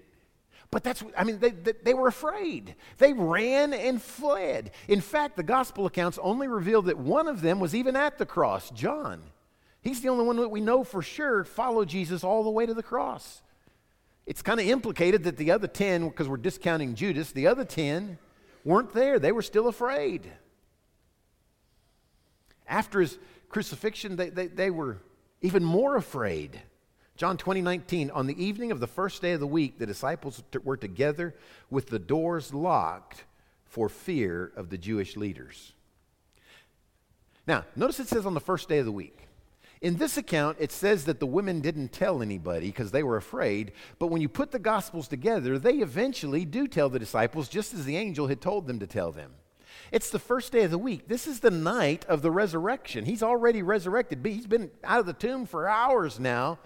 But 0.69 0.83
that's, 0.83 1.03
I 1.17 1.23
mean, 1.23 1.39
they, 1.39 1.49
they, 1.49 1.73
they, 1.83 1.93
were 1.95 2.07
afraid. 2.07 2.75
They 2.99 3.13
ran 3.13 3.73
and 3.73 3.99
fled. 3.99 4.69
In 4.87 5.01
fact, 5.01 5.35
the 5.35 5.41
gospel 5.41 5.87
accounts 5.87 6.19
only 6.21 6.47
reveal 6.47 6.83
that 6.83 6.99
one 6.99 7.27
of 7.27 7.41
them 7.41 7.59
was 7.59 7.73
even 7.73 7.95
at 7.95 8.19
the 8.19 8.25
cross, 8.27 8.69
John. 8.69 9.23
He's 9.81 10.01
the 10.01 10.09
only 10.09 10.25
one 10.25 10.35
that 10.35 10.49
we 10.49 10.61
know 10.61 10.83
for 10.83 11.01
sure 11.01 11.43
followed 11.43 11.89
Jesus 11.89 12.23
all 12.23 12.43
the 12.43 12.51
way 12.51 12.67
to 12.67 12.75
the 12.75 12.83
cross. 12.83 13.41
It's 14.25 14.41
kind 14.41 14.59
of 14.59 14.65
implicated 14.65 15.23
that 15.25 15.37
the 15.37 15.51
other 15.51 15.67
10, 15.67 16.07
because 16.07 16.29
we're 16.29 16.37
discounting 16.37 16.95
Judas, 16.95 17.31
the 17.31 17.47
other 17.47 17.65
10 17.65 18.17
weren't 18.63 18.93
there. 18.93 19.19
They 19.19 19.31
were 19.31 19.41
still 19.41 19.67
afraid. 19.67 20.31
After 22.67 23.01
his 23.01 23.17
crucifixion, 23.49 24.15
they, 24.15 24.29
they, 24.29 24.47
they 24.47 24.69
were 24.69 24.97
even 25.41 25.63
more 25.63 25.97
afraid. 25.97 26.61
John 27.17 27.37
20, 27.37 27.61
19, 27.61 28.11
on 28.11 28.25
the 28.25 28.43
evening 28.43 28.71
of 28.71 28.79
the 28.79 28.87
first 28.87 29.21
day 29.21 29.33
of 29.33 29.39
the 29.39 29.47
week, 29.47 29.77
the 29.77 29.85
disciples 29.85 30.41
were 30.63 30.77
together 30.77 31.35
with 31.69 31.87
the 31.87 31.99
doors 31.99 32.53
locked 32.53 33.25
for 33.65 33.89
fear 33.89 34.51
of 34.55 34.69
the 34.69 34.77
Jewish 34.77 35.17
leaders. 35.17 35.73
Now, 37.45 37.65
notice 37.75 37.99
it 37.99 38.07
says 38.07 38.25
on 38.25 38.33
the 38.33 38.39
first 38.39 38.69
day 38.69 38.79
of 38.79 38.85
the 38.85 38.91
week. 38.91 39.22
In 39.83 39.97
this 39.97 40.15
account, 40.15 40.55
it 40.61 40.71
says 40.71 41.03
that 41.05 41.19
the 41.19 41.25
women 41.25 41.59
didn't 41.59 41.91
tell 41.91 42.21
anybody 42.21 42.67
because 42.67 42.91
they 42.91 43.03
were 43.03 43.17
afraid, 43.17 43.73
but 43.99 44.07
when 44.07 44.21
you 44.21 44.29
put 44.29 44.51
the 44.51 44.57
Gospels 44.57 45.09
together, 45.09 45.59
they 45.59 45.79
eventually 45.79 46.45
do 46.45 46.69
tell 46.69 46.87
the 46.87 46.99
disciples 46.99 47.49
just 47.49 47.73
as 47.73 47.83
the 47.83 47.97
angel 47.97 48.27
had 48.27 48.39
told 48.39 48.65
them 48.65 48.79
to 48.79 48.87
tell 48.87 49.11
them. 49.11 49.33
It's 49.91 50.09
the 50.09 50.19
first 50.19 50.53
day 50.53 50.63
of 50.63 50.71
the 50.71 50.77
week. 50.77 51.09
This 51.09 51.27
is 51.27 51.41
the 51.41 51.51
night 51.51 52.05
of 52.05 52.21
the 52.21 52.31
resurrection. 52.31 53.03
He's 53.03 53.21
already 53.21 53.61
resurrected. 53.61 54.25
He's 54.25 54.47
been 54.47 54.71
out 54.85 55.01
of 55.01 55.05
the 55.05 55.11
tomb 55.11 55.45
for 55.45 55.67
hours 55.67 56.17
now. 56.17 56.59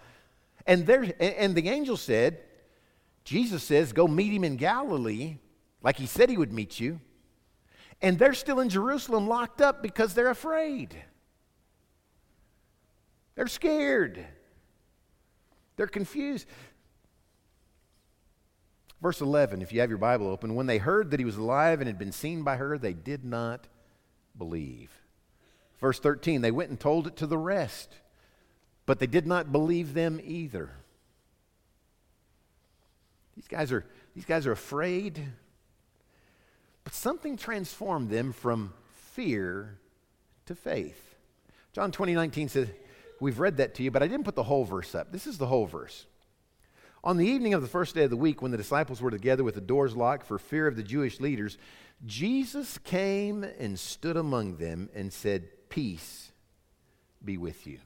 And, 0.67 0.85
there, 0.85 1.11
and 1.19 1.55
the 1.55 1.69
angel 1.69 1.97
said, 1.97 2.37
Jesus 3.23 3.63
says, 3.63 3.93
go 3.93 4.07
meet 4.07 4.31
him 4.31 4.43
in 4.43 4.57
Galilee, 4.57 5.39
like 5.81 5.97
he 5.97 6.05
said 6.05 6.29
he 6.29 6.37
would 6.37 6.53
meet 6.53 6.79
you. 6.79 7.01
And 7.99 8.19
they're 8.19 8.35
still 8.35 8.59
in 8.59 8.69
Jerusalem 8.69 9.27
locked 9.27 9.59
up 9.59 9.81
because 9.81 10.13
they're 10.13 10.29
afraid. 10.29 10.95
They're 13.37 13.47
scared. 13.47 14.25
They're 15.75 15.87
confused. 15.87 16.47
Verse 18.99 19.21
11, 19.21 19.61
if 19.61 19.71
you 19.71 19.79
have 19.79 19.89
your 19.89 19.99
Bible 19.99 20.27
open, 20.27 20.55
when 20.55 20.65
they 20.65 20.79
heard 20.79 21.11
that 21.11 21.19
he 21.19 21.25
was 21.25 21.37
alive 21.37 21.79
and 21.79 21.87
had 21.87 21.99
been 21.99 22.11
seen 22.11 22.41
by 22.41 22.55
her, 22.55 22.79
they 22.79 22.93
did 22.93 23.23
not 23.23 23.67
believe. 24.35 24.89
Verse 25.79 25.99
13, 25.99 26.41
they 26.41 26.49
went 26.49 26.71
and 26.71 26.79
told 26.79 27.05
it 27.05 27.15
to 27.17 27.27
the 27.27 27.37
rest, 27.37 27.93
but 28.87 28.97
they 28.97 29.05
did 29.05 29.27
not 29.27 29.51
believe 29.51 29.93
them 29.93 30.19
either. 30.23 30.71
These 33.35 33.47
guys 33.47 33.71
are, 33.71 33.85
these 34.15 34.25
guys 34.25 34.47
are 34.47 34.51
afraid, 34.51 35.23
but 36.83 36.95
something 36.95 37.37
transformed 37.37 38.09
them 38.09 38.33
from 38.33 38.73
fear 39.11 39.77
to 40.47 40.55
faith. 40.55 41.15
John 41.71 41.91
20, 41.91 42.15
19 42.15 42.49
says, 42.49 42.69
We've 43.19 43.39
read 43.39 43.57
that 43.57 43.75
to 43.75 43.83
you, 43.83 43.91
but 43.91 44.03
I 44.03 44.07
didn't 44.07 44.25
put 44.25 44.35
the 44.35 44.43
whole 44.43 44.65
verse 44.65 44.93
up. 44.95 45.11
This 45.11 45.27
is 45.27 45.37
the 45.37 45.47
whole 45.47 45.65
verse. 45.65 46.05
On 47.03 47.17
the 47.17 47.25
evening 47.25 47.53
of 47.53 47.61
the 47.61 47.67
first 47.67 47.95
day 47.95 48.03
of 48.03 48.09
the 48.09 48.17
week, 48.17 48.41
when 48.41 48.51
the 48.51 48.57
disciples 48.57 49.01
were 49.01 49.11
together 49.11 49.43
with 49.43 49.55
the 49.55 49.61
doors 49.61 49.95
locked 49.95 50.25
for 50.25 50.37
fear 50.37 50.67
of 50.67 50.75
the 50.75 50.83
Jewish 50.83 51.19
leaders, 51.19 51.57
Jesus 52.05 52.77
came 52.79 53.43
and 53.43 53.79
stood 53.79 54.17
among 54.17 54.57
them 54.57 54.89
and 54.93 55.11
said, 55.11 55.47
Peace 55.69 56.31
be 57.23 57.37
with 57.37 57.65
you. 57.65 57.79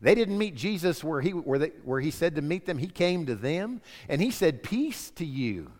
They 0.00 0.14
didn't 0.14 0.38
meet 0.38 0.54
Jesus 0.54 1.04
where 1.04 1.20
he, 1.20 1.30
where, 1.30 1.58
they, 1.58 1.68
where 1.84 2.00
he 2.00 2.10
said 2.10 2.36
to 2.36 2.42
meet 2.42 2.66
them. 2.66 2.78
He 2.78 2.86
came 2.86 3.26
to 3.26 3.34
them 3.34 3.80
and 4.08 4.20
he 4.20 4.30
said, 4.30 4.62
Peace 4.62 5.10
to 5.12 5.26
you. 5.26 5.70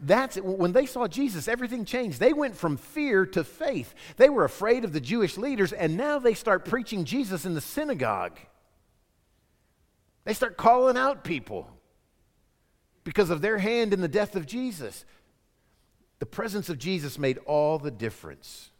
That's 0.00 0.36
when 0.36 0.72
they 0.72 0.86
saw 0.86 1.08
Jesus, 1.08 1.48
everything 1.48 1.84
changed. 1.84 2.20
They 2.20 2.32
went 2.32 2.56
from 2.56 2.76
fear 2.76 3.26
to 3.26 3.42
faith. 3.42 3.94
They 4.16 4.28
were 4.28 4.44
afraid 4.44 4.84
of 4.84 4.92
the 4.92 5.00
Jewish 5.00 5.36
leaders, 5.36 5.72
and 5.72 5.96
now 5.96 6.18
they 6.18 6.34
start 6.34 6.64
preaching 6.64 7.04
Jesus 7.04 7.44
in 7.44 7.54
the 7.54 7.60
synagogue. 7.60 8.38
They 10.24 10.34
start 10.34 10.56
calling 10.56 10.96
out 10.96 11.24
people 11.24 11.70
because 13.02 13.30
of 13.30 13.40
their 13.40 13.58
hand 13.58 13.92
in 13.92 14.00
the 14.00 14.08
death 14.08 14.36
of 14.36 14.46
Jesus. 14.46 15.04
The 16.18 16.26
presence 16.26 16.68
of 16.68 16.78
Jesus 16.78 17.18
made 17.18 17.38
all 17.38 17.78
the 17.78 17.90
difference. 17.90 18.70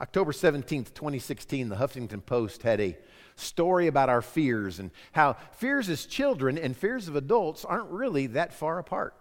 October 0.00 0.30
17th, 0.30 0.94
2016, 0.94 1.68
the 1.68 1.76
Huffington 1.76 2.24
Post 2.24 2.62
had 2.62 2.80
a 2.80 2.96
story 3.38 3.86
about 3.86 4.08
our 4.08 4.22
fears 4.22 4.78
and 4.78 4.90
how 5.12 5.36
fears 5.52 5.88
as 5.88 6.06
children 6.06 6.58
and 6.58 6.76
fears 6.76 7.08
of 7.08 7.16
adults 7.16 7.64
aren't 7.64 7.90
really 7.90 8.26
that 8.28 8.52
far 8.52 8.78
apart, 8.78 9.14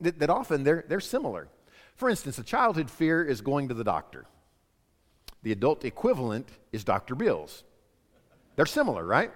that, 0.00 0.18
that 0.18 0.30
often 0.30 0.64
they're, 0.64 0.84
they're 0.88 1.00
similar. 1.00 1.48
For 1.96 2.08
instance, 2.10 2.38
a 2.38 2.44
childhood 2.44 2.90
fear 2.90 3.24
is 3.24 3.40
going 3.40 3.68
to 3.68 3.74
the 3.74 3.84
doctor, 3.84 4.26
the 5.42 5.52
adult 5.52 5.84
equivalent 5.84 6.48
is 6.72 6.84
Dr. 6.84 7.14
Bill's. 7.14 7.62
They're 8.56 8.66
similar, 8.66 9.04
right? 9.04 9.30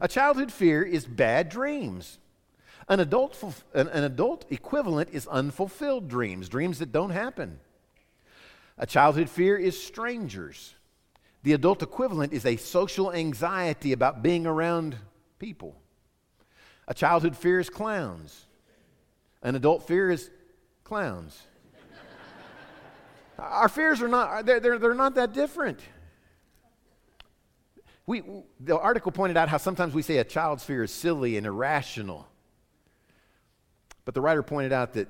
A 0.00 0.08
childhood 0.08 0.52
fear 0.52 0.82
is 0.82 1.06
bad 1.06 1.48
dreams. 1.48 2.18
An 2.88 3.00
adult, 3.00 3.42
an, 3.74 3.88
an 3.88 4.04
adult 4.04 4.46
equivalent 4.50 5.10
is 5.12 5.26
unfulfilled 5.26 6.08
dreams, 6.08 6.48
dreams 6.48 6.78
that 6.78 6.92
don't 6.92 7.10
happen. 7.10 7.60
A 8.78 8.86
childhood 8.86 9.28
fear 9.28 9.56
is 9.56 9.80
strangers. 9.80 10.74
The 11.42 11.52
adult 11.52 11.82
equivalent 11.82 12.32
is 12.32 12.44
a 12.44 12.56
social 12.56 13.12
anxiety 13.12 13.92
about 13.92 14.22
being 14.22 14.46
around 14.46 14.96
people. 15.38 15.76
A 16.88 16.94
childhood 16.94 17.36
fear 17.36 17.60
is 17.60 17.70
clowns. 17.70 18.46
An 19.42 19.54
adult 19.54 19.86
fear 19.86 20.10
is 20.10 20.30
clowns. 20.84 21.40
Our 23.38 23.68
fears 23.68 24.02
are 24.02 24.08
not, 24.08 24.46
they're, 24.46 24.58
they're, 24.58 24.78
they're 24.78 24.94
not 24.94 25.14
that 25.14 25.32
different. 25.32 25.80
We, 28.06 28.22
the 28.58 28.78
article 28.78 29.12
pointed 29.12 29.36
out 29.36 29.48
how 29.50 29.58
sometimes 29.58 29.94
we 29.94 30.02
say 30.02 30.16
a 30.16 30.24
child's 30.24 30.64
fear 30.64 30.82
is 30.82 30.90
silly 30.90 31.36
and 31.36 31.46
irrational. 31.46 32.26
But 34.06 34.14
the 34.14 34.22
writer 34.22 34.42
pointed 34.42 34.72
out 34.72 34.94
that 34.94 35.08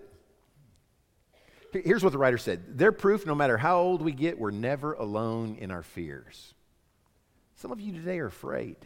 Here's 1.73 2.03
what 2.03 2.13
the 2.13 2.19
writer 2.19 2.39
said 2.39 2.79
Their 2.79 2.93
proof, 2.93 3.27
no 3.27 3.35
matter 3.35 3.59
how 3.59 3.81
old 3.81 4.03
we 4.03 4.13
get, 4.13 4.39
we're 4.39 4.51
never 4.51 4.95
alone 4.95 5.57
in 5.61 5.71
our 5.71 5.83
fears. 5.83 6.55
Some 7.57 7.73
of 7.73 7.81
you 7.81 7.93
today 7.93 8.19
are 8.21 8.27
afraid. 8.27 8.77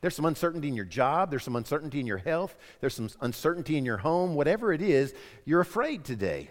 There's 0.00 0.14
some 0.14 0.24
uncertainty 0.24 0.68
in 0.68 0.74
your 0.74 0.86
job, 0.86 1.30
there's 1.30 1.44
some 1.44 1.56
uncertainty 1.56 2.00
in 2.00 2.06
your 2.06 2.18
health, 2.18 2.56
there's 2.80 2.94
some 2.94 3.10
uncertainty 3.20 3.76
in 3.76 3.84
your 3.84 3.98
home, 3.98 4.34
whatever 4.34 4.72
it 4.72 4.80
is, 4.80 5.14
you're 5.44 5.60
afraid 5.60 6.04
today. 6.04 6.50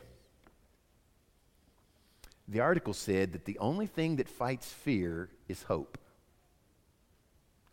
The 2.47 2.59
article 2.59 2.93
said 2.93 3.33
that 3.33 3.45
the 3.45 3.57
only 3.59 3.87
thing 3.87 4.17
that 4.17 4.29
fights 4.29 4.71
fear 4.71 5.29
is 5.47 5.63
hope. 5.63 5.97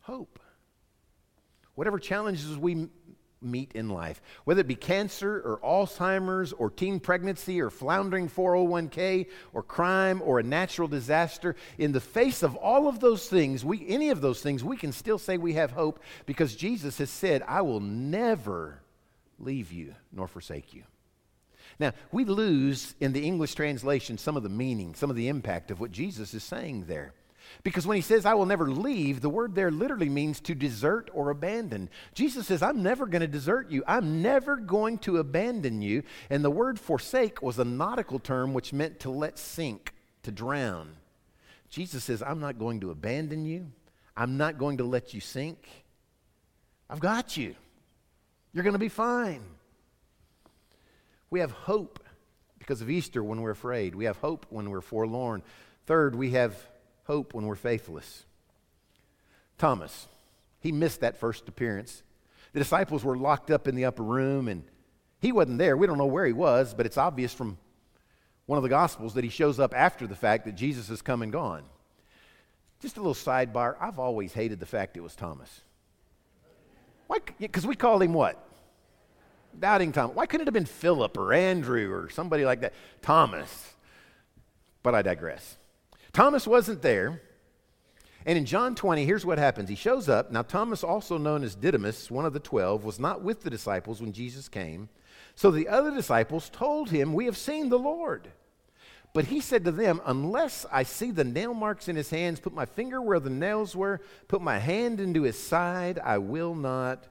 Hope. 0.01 0.39
Whatever 1.75 1.99
challenges 1.99 2.57
we 2.57 2.87
meet 3.51 3.71
in 3.73 3.89
life, 3.89 4.21
whether 4.43 4.61
it 4.61 4.67
be 4.67 4.75
cancer 4.75 5.41
or 5.41 5.59
Alzheimer's 5.63 6.53
or 6.53 6.69
teen 6.69 6.99
pregnancy 6.99 7.61
or 7.61 7.69
floundering 7.69 8.29
401k 8.29 9.27
or 9.53 9.63
crime 9.63 10.21
or 10.23 10.39
a 10.39 10.43
natural 10.43 10.87
disaster. 10.87 11.55
In 11.77 11.91
the 11.91 12.01
face 12.01 12.43
of 12.43 12.55
all 12.55 12.87
of 12.87 12.99
those 12.99 13.27
things, 13.27 13.65
we, 13.65 13.87
any 13.87 14.09
of 14.09 14.21
those 14.21 14.41
things, 14.41 14.63
we 14.63 14.77
can 14.77 14.91
still 14.91 15.17
say 15.17 15.37
we 15.37 15.53
have 15.53 15.71
hope 15.71 15.99
because 16.25 16.55
Jesus 16.55 16.97
has 16.97 17.09
said, 17.09 17.43
I 17.47 17.61
will 17.61 17.79
never 17.79 18.81
leave 19.39 19.71
you 19.71 19.95
nor 20.11 20.27
forsake 20.27 20.73
you. 20.73 20.83
Now, 21.79 21.93
we 22.11 22.25
lose 22.25 22.95
in 22.99 23.13
the 23.13 23.25
English 23.25 23.53
translation 23.53 24.17
some 24.17 24.35
of 24.35 24.43
the 24.43 24.49
meaning, 24.49 24.95
some 24.95 25.09
of 25.09 25.15
the 25.15 25.27
impact 25.27 25.69
of 25.69 25.79
what 25.79 25.91
Jesus 25.91 26.33
is 26.33 26.43
saying 26.43 26.85
there. 26.87 27.13
Because 27.63 27.87
when 27.87 27.95
he 27.95 28.01
says, 28.01 28.25
I 28.25 28.33
will 28.33 28.45
never 28.45 28.69
leave, 28.69 29.21
the 29.21 29.29
word 29.29 29.55
there 29.55 29.71
literally 29.71 30.09
means 30.09 30.39
to 30.41 30.55
desert 30.55 31.09
or 31.13 31.29
abandon. 31.29 31.89
Jesus 32.13 32.47
says, 32.47 32.61
I'm 32.61 32.83
never 32.83 33.05
going 33.05 33.21
to 33.21 33.27
desert 33.27 33.69
you. 33.71 33.83
I'm 33.87 34.21
never 34.21 34.55
going 34.55 34.99
to 34.99 35.17
abandon 35.17 35.81
you. 35.81 36.03
And 36.29 36.43
the 36.43 36.51
word 36.51 36.79
forsake 36.79 37.41
was 37.41 37.59
a 37.59 37.65
nautical 37.65 38.19
term 38.19 38.53
which 38.53 38.73
meant 38.73 38.99
to 39.01 39.09
let 39.09 39.37
sink, 39.37 39.93
to 40.23 40.31
drown. 40.31 40.95
Jesus 41.69 42.03
says, 42.03 42.21
I'm 42.21 42.39
not 42.39 42.57
going 42.59 42.79
to 42.81 42.91
abandon 42.91 43.45
you. 43.45 43.71
I'm 44.15 44.37
not 44.37 44.57
going 44.57 44.77
to 44.77 44.83
let 44.83 45.13
you 45.13 45.19
sink. 45.19 45.67
I've 46.89 46.99
got 46.99 47.37
you. 47.37 47.55
You're 48.53 48.63
going 48.63 48.73
to 48.73 48.79
be 48.79 48.89
fine. 48.89 49.43
We 51.29 51.41
have 51.41 51.51
hope 51.51 51.99
because 52.59 52.81
of 52.81 52.89
Easter 52.89 53.23
when 53.23 53.41
we're 53.41 53.51
afraid. 53.51 53.93
We 53.95 54.05
have 54.05 54.17
hope 54.17 54.45
when 54.49 54.69
we're 54.69 54.81
forlorn. 54.81 55.43
Third, 55.85 56.15
we 56.15 56.31
have 56.31 56.55
hope 57.07 57.33
when 57.33 57.45
we're 57.45 57.55
faithless. 57.55 58.25
Thomas, 59.57 60.07
he 60.59 60.71
missed 60.71 61.01
that 61.01 61.17
first 61.17 61.47
appearance. 61.47 62.03
The 62.53 62.59
disciples 62.59 63.03
were 63.03 63.17
locked 63.17 63.49
up 63.49 63.67
in 63.67 63.75
the 63.75 63.85
upper 63.85 64.03
room, 64.03 64.47
and 64.47 64.63
he 65.19 65.31
wasn't 65.31 65.57
there. 65.57 65.75
We 65.75 65.87
don't 65.87 65.97
know 65.97 66.05
where 66.05 66.25
he 66.25 66.33
was, 66.33 66.73
but 66.73 66.85
it's 66.85 66.97
obvious 66.97 67.33
from 67.33 67.57
one 68.45 68.57
of 68.57 68.63
the 68.63 68.69
Gospels 68.69 69.13
that 69.15 69.23
he 69.23 69.29
shows 69.29 69.59
up 69.59 69.73
after 69.75 70.05
the 70.05 70.15
fact 70.15 70.45
that 70.45 70.55
Jesus 70.55 70.89
has 70.89 71.01
come 71.01 71.21
and 71.21 71.31
gone. 71.31 71.63
Just 72.81 72.97
a 72.97 72.99
little 72.99 73.13
sidebar 73.13 73.75
I've 73.79 73.99
always 73.99 74.33
hated 74.33 74.59
the 74.59 74.65
fact 74.65 74.97
it 74.97 75.01
was 75.01 75.15
Thomas. 75.15 75.61
Why? 77.07 77.17
Because 77.39 77.65
we 77.65 77.75
called 77.75 78.03
him 78.03 78.13
what? 78.13 78.43
Doubting 79.57 79.91
Thomas. 79.91 80.15
Why 80.15 80.25
couldn't 80.25 80.43
it 80.43 80.47
have 80.47 80.53
been 80.53 80.65
Philip 80.65 81.17
or 81.17 81.33
Andrew 81.33 81.91
or 81.91 82.09
somebody 82.09 82.45
like 82.45 82.61
that? 82.61 82.73
Thomas. 83.01 83.73
But 84.83 84.93
I 84.93 85.01
digress. 85.01 85.57
Thomas 86.17 86.47
wasn't 86.47 86.81
there. 86.81 87.21
And 88.25 88.39
in 88.39 88.45
John 88.45 88.73
20, 88.73 89.05
here's 89.05 89.23
what 89.23 89.37
happens. 89.37 89.69
He 89.69 89.75
shows 89.75 90.09
up. 90.09 90.31
Now, 90.31 90.41
Thomas, 90.41 90.83
also 90.83 91.19
known 91.19 91.43
as 91.43 91.53
Didymus, 91.53 92.09
one 92.09 92.25
of 92.25 92.33
the 92.33 92.39
twelve, 92.39 92.83
was 92.83 92.99
not 92.99 93.21
with 93.21 93.43
the 93.43 93.51
disciples 93.51 94.01
when 94.01 94.13
Jesus 94.13 94.49
came. 94.49 94.89
So 95.35 95.51
the 95.51 95.67
other 95.67 95.91
disciples 95.93 96.49
told 96.49 96.89
him, 96.89 97.13
We 97.13 97.25
have 97.25 97.37
seen 97.37 97.69
the 97.69 97.77
Lord. 97.77 98.29
But 99.13 99.25
he 99.25 99.39
said 99.39 99.63
to 99.65 99.71
them, 99.71 100.01
Unless 100.07 100.65
I 100.71 100.81
see 100.81 101.11
the 101.11 101.23
nail 101.23 101.53
marks 101.53 101.87
in 101.87 101.95
his 101.95 102.09
hands, 102.09 102.39
put 102.39 102.51
my 102.51 102.65
finger 102.65 102.99
where 102.99 103.19
the 103.19 103.29
nails 103.29 103.75
were, 103.75 104.01
put 104.27 104.41
my 104.41 104.57
hand 104.57 104.99
into 104.99 105.21
his 105.21 105.37
side, 105.37 105.99
I 105.99 106.17
will 106.17 106.55
not 106.55 107.05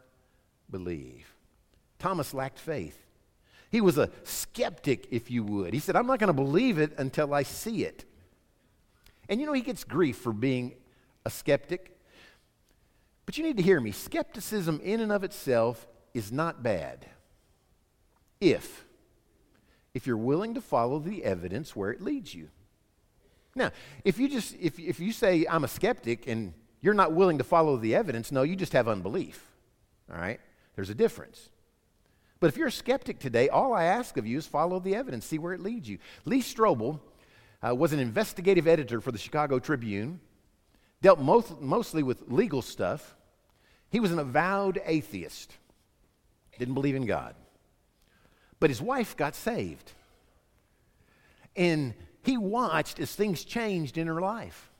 believe. 0.68 1.32
Thomas 2.00 2.34
lacked 2.34 2.58
faith. 2.58 2.98
He 3.70 3.80
was 3.80 3.98
a 3.98 4.10
skeptic, 4.24 5.06
if 5.12 5.30
you 5.30 5.44
would. 5.44 5.74
He 5.74 5.78
said, 5.78 5.94
I'm 5.94 6.08
not 6.08 6.18
going 6.18 6.26
to 6.26 6.32
believe 6.32 6.78
it 6.78 6.92
until 6.98 7.32
I 7.32 7.44
see 7.44 7.84
it. 7.84 8.04
And 9.28 9.40
you 9.40 9.46
know, 9.46 9.52
he 9.52 9.60
gets 9.60 9.84
grief 9.84 10.16
for 10.16 10.32
being 10.32 10.74
a 11.24 11.30
skeptic. 11.30 11.98
But 13.24 13.36
you 13.36 13.44
need 13.44 13.56
to 13.56 13.62
hear 13.62 13.80
me. 13.80 13.90
Skepticism, 13.90 14.80
in 14.82 15.00
and 15.00 15.10
of 15.10 15.24
itself, 15.24 15.86
is 16.14 16.30
not 16.30 16.62
bad. 16.62 17.06
If, 18.40 18.84
if 19.94 20.06
you're 20.06 20.16
willing 20.16 20.54
to 20.54 20.60
follow 20.60 20.98
the 20.98 21.24
evidence 21.24 21.74
where 21.74 21.90
it 21.90 22.00
leads 22.00 22.34
you. 22.34 22.48
Now, 23.54 23.70
if 24.04 24.18
you 24.18 24.28
just 24.28 24.54
if, 24.60 24.78
if 24.78 25.00
you 25.00 25.12
say 25.12 25.46
I'm 25.48 25.64
a 25.64 25.68
skeptic 25.68 26.26
and 26.26 26.52
you're 26.82 26.94
not 26.94 27.12
willing 27.12 27.38
to 27.38 27.44
follow 27.44 27.78
the 27.78 27.94
evidence, 27.94 28.30
no, 28.30 28.42
you 28.42 28.54
just 28.54 28.74
have 28.74 28.86
unbelief. 28.86 29.42
All 30.12 30.18
right? 30.18 30.38
There's 30.76 30.90
a 30.90 30.94
difference. 30.94 31.48
But 32.38 32.48
if 32.48 32.58
you're 32.58 32.68
a 32.68 32.72
skeptic 32.72 33.18
today, 33.18 33.48
all 33.48 33.72
I 33.72 33.84
ask 33.84 34.18
of 34.18 34.26
you 34.26 34.36
is 34.36 34.46
follow 34.46 34.78
the 34.78 34.94
evidence, 34.94 35.24
see 35.24 35.38
where 35.38 35.54
it 35.54 35.60
leads 35.60 35.88
you. 35.88 35.98
Lee 36.26 36.42
Strobel 36.42 37.00
uh, 37.62 37.74
was 37.74 37.92
an 37.92 37.98
investigative 37.98 38.66
editor 38.66 39.00
for 39.00 39.12
the 39.12 39.18
Chicago 39.18 39.58
Tribune, 39.58 40.20
dealt 41.02 41.18
most, 41.18 41.60
mostly 41.60 42.02
with 42.02 42.22
legal 42.28 42.62
stuff. 42.62 43.16
He 43.90 44.00
was 44.00 44.12
an 44.12 44.18
avowed 44.18 44.80
atheist, 44.84 45.56
didn't 46.58 46.74
believe 46.74 46.94
in 46.94 47.06
God. 47.06 47.34
But 48.58 48.70
his 48.70 48.80
wife 48.80 49.16
got 49.16 49.34
saved. 49.34 49.92
And 51.54 51.94
he 52.22 52.36
watched 52.36 52.98
as 52.98 53.14
things 53.14 53.44
changed 53.44 53.98
in 53.98 54.06
her 54.06 54.20
life. 54.20 54.70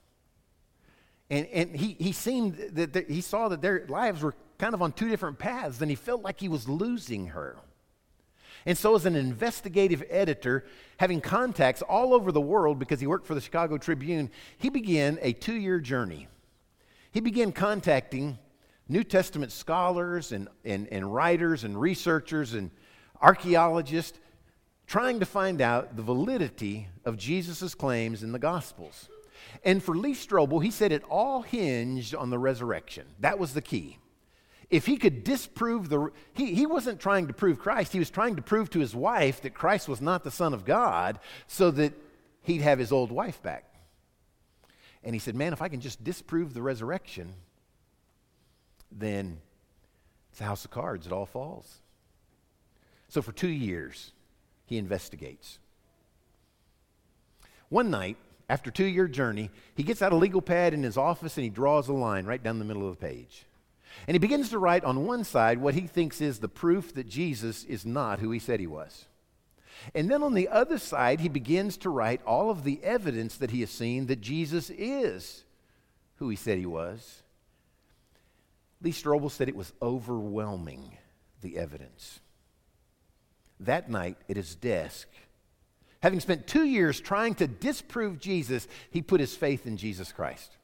And, 1.31 1.47
and 1.47 1.75
he, 1.75 1.97
he 1.99 2.13
seemed 2.13 2.57
that 2.75 3.09
he 3.09 3.21
saw 3.21 3.49
that 3.49 3.61
their 3.61 3.87
lives 3.89 4.23
were 4.23 4.35
kind 4.59 4.75
of 4.75 4.83
on 4.83 4.93
two 4.93 5.09
different 5.09 5.39
paths, 5.39 5.81
and 5.81 5.91
he 5.91 5.97
felt 5.97 6.23
like 6.23 6.41
he 6.41 6.49
was 6.49 6.69
losing 6.69 7.29
her. 7.29 7.57
And 8.67 8.77
so, 8.77 8.97
as 8.97 9.07
an 9.07 9.15
investigative 9.15 10.03
editor, 10.11 10.65
having 10.99 11.21
contacts 11.21 11.83
all 11.83 12.13
over 12.13 12.33
the 12.33 12.41
world 12.41 12.81
because 12.81 13.01
he 13.01 13.07
worked 13.07 13.27
for 13.27 13.37
the 13.37 13.41
Chicago 13.41 13.79
Tribune, 13.79 14.29
he 14.59 14.69
began 14.69 15.19
a 15.23 15.33
two 15.33 15.55
year 15.55 15.79
journey. 15.79 16.27
he 17.13 17.21
began 17.21 17.53
contacting 17.53 18.39
New 18.89 19.05
Testament 19.05 19.53
scholars 19.53 20.33
and, 20.33 20.49
and, 20.65 20.89
and 20.89 21.13
writers 21.15 21.65
and 21.65 21.81
researchers 21.81 22.55
and 22.55 22.71
archaeologists 23.23 24.19
trying 24.87 25.21
to 25.21 25.27
find 25.27 25.61
out 25.61 25.97
the 25.97 26.03
validity 26.03 26.89
of 27.05 27.17
Jesus' 27.17 27.75
claims 27.75 28.23
in 28.23 28.33
the 28.33 28.39
Gospels. 28.39 29.09
And 29.65 29.83
for 29.83 29.97
Lee 29.97 30.15
Strobel, 30.15 30.63
he 30.63 30.71
said 30.71 30.93
it 30.93 31.03
all 31.05 31.43
hinged 31.43 32.15
on 32.15 32.31
the 32.31 32.39
resurrection. 32.39 33.07
That 33.21 33.39
was 33.39 33.55
the 33.55 33.63
key. 33.63 33.99
If 34.69 34.87
he 34.87 34.97
could 34.97 35.23
disprove 35.23 35.89
the, 35.89 36.11
he, 36.35 36.55
he 36.55 36.67
wasn't 36.67 37.01
trying 37.01 37.29
to 37.29 37.33
prove 37.33 37.59
Christ, 37.59 37.93
he 37.93 37.99
was 37.99 38.11
trying 38.11 38.37
to 38.37 38.43
prove 38.43 38.69
to 38.71 38.81
his 38.81 38.95
wife 38.95 39.43
that 39.43 39.55
Christ 39.55 39.89
was 39.89 40.01
not 40.01 40.25
the 40.25 40.31
Son 40.31 40.53
of 40.53 40.65
God 40.65 41.21
so 41.47 41.71
that 41.73 41.93
he'd 42.43 42.63
have 42.63 42.79
his 42.79 42.91
old 42.91 43.13
wife 43.13 43.41
back. 43.43 43.65
And 45.05 45.15
he 45.15 45.21
said, 45.21 45.37
Man, 45.37 45.53
if 45.53 45.63
I 45.63 45.69
can 45.69 45.81
just 45.81 46.03
disprove 46.03 46.53
the 46.53 46.63
resurrection, 46.63 47.35
then 48.91 49.39
it's 50.33 50.41
a 50.41 50.45
house 50.45 50.65
of 50.65 50.71
cards. 50.71 51.07
It 51.07 51.13
all 51.13 51.27
falls. 51.27 51.81
So 53.09 53.23
for 53.23 53.33
two 53.33 53.49
years, 53.49 54.13
he 54.65 54.79
investigates. 54.79 55.59
One 57.69 57.91
night, 57.91 58.17
after 58.49 58.71
two 58.71 58.85
year 58.85 59.09
journey, 59.09 59.51
he 59.75 59.83
gets 59.83 60.03
out 60.03 60.13
a 60.13 60.17
legal 60.17 60.43
pad 60.43 60.75
in 60.75 60.83
his 60.83 60.97
office 60.97 61.37
and 61.37 61.45
he 61.45 61.51
draws 61.51 61.89
a 61.89 61.93
line 61.93 62.27
right 62.27 62.43
down 62.43 62.59
the 62.59 62.65
middle 62.65 62.89
of 62.89 62.99
the 62.99 63.07
page. 63.07 63.47
And 64.07 64.15
he 64.15 64.19
begins 64.19 64.51
to 64.51 64.59
write 64.59 64.85
on 64.85 65.07
one 65.07 65.25
side 65.25 65.59
what 65.59 65.75
he 65.75 65.87
thinks 65.87 66.21
is 66.21 66.39
the 66.39 66.49
proof 66.49 66.95
that 66.95 67.09
Jesus 67.09 67.65
is 67.65 67.85
not 67.85 68.21
who 68.21 68.31
he 68.31 68.39
said 68.39 68.61
he 68.61 68.67
was. 68.67 69.07
And 69.95 70.11
then 70.11 70.23
on 70.23 70.35
the 70.35 70.49
other 70.49 70.79
side, 70.79 71.21
he 71.21 71.29
begins 71.29 71.77
to 71.79 71.91
write 71.91 72.23
all 72.25 72.51
of 72.51 72.65
the 72.65 72.83
evidence 72.83 73.37
that 73.37 73.51
he 73.51 73.61
has 73.61 73.71
seen 73.71 74.07
that 74.07 74.21
Jesus 74.21 74.71
is 74.71 75.45
who 76.17 76.29
he 76.29 76.37
said 76.37 76.59
he 76.59 76.67
was. 76.67 77.23
Lee 78.83 78.93
Strobel 78.93 79.31
said 79.31 79.49
it 79.49 79.57
was 79.57 79.73
overwhelming, 79.81 80.97
the 81.41 81.59
evidence. 81.59 82.21
That 83.61 83.91
night 83.91 84.17
at 84.29 84.37
his 84.37 84.55
desk, 84.55 85.09
having 86.03 86.21
spent 86.21 86.47
two 86.47 86.65
years 86.65 87.01
trying 87.01 87.35
to 87.37 87.47
disprove 87.47 88.19
Jesus, 88.19 88.69
he 88.91 89.03
put 89.03 89.21
his 89.21 89.35
faith 89.35 89.67
in 89.67 89.77
Jesus 89.77 90.13
Christ. 90.13 90.57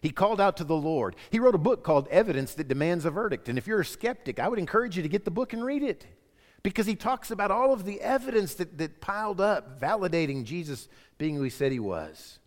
He 0.00 0.10
called 0.10 0.40
out 0.40 0.56
to 0.58 0.64
the 0.64 0.76
Lord. 0.76 1.16
He 1.30 1.40
wrote 1.40 1.54
a 1.54 1.58
book 1.58 1.82
called 1.82 2.08
Evidence 2.08 2.54
That 2.54 2.68
Demands 2.68 3.04
a 3.04 3.10
Verdict. 3.10 3.48
And 3.48 3.58
if 3.58 3.66
you're 3.66 3.80
a 3.80 3.84
skeptic, 3.84 4.38
I 4.38 4.48
would 4.48 4.58
encourage 4.58 4.96
you 4.96 5.02
to 5.02 5.08
get 5.08 5.24
the 5.24 5.30
book 5.30 5.52
and 5.52 5.64
read 5.64 5.82
it 5.82 6.06
because 6.62 6.86
he 6.86 6.94
talks 6.94 7.30
about 7.30 7.50
all 7.50 7.72
of 7.72 7.84
the 7.84 8.00
evidence 8.00 8.54
that, 8.54 8.78
that 8.78 9.00
piled 9.00 9.40
up, 9.40 9.80
validating 9.80 10.44
Jesus 10.44 10.88
being 11.16 11.36
who 11.36 11.42
he 11.42 11.50
said 11.50 11.72
he 11.72 11.80
was. 11.80 12.38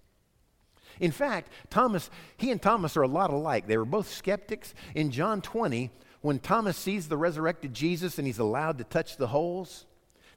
In 1.00 1.12
fact, 1.12 1.52
Thomas, 1.70 2.10
he 2.38 2.52
and 2.52 2.62
Thomas 2.62 2.96
are 2.96 3.02
a 3.02 3.08
lot 3.08 3.32
alike. 3.32 3.68
They 3.68 3.78
were 3.78 3.86
both 3.86 4.12
skeptics. 4.12 4.74
In 4.94 5.12
John 5.12 5.42
20, 5.42 5.90
when 6.22 6.40
Thomas 6.40 6.78
sees 6.78 7.08
the 7.08 7.18
resurrected 7.18 7.74
Jesus 7.74 8.18
and 8.18 8.28
he's 8.28 8.40
allowed 8.40 8.78
to 8.78 8.84
touch 8.84 9.18
the 9.18 9.28
holes, 9.28 9.86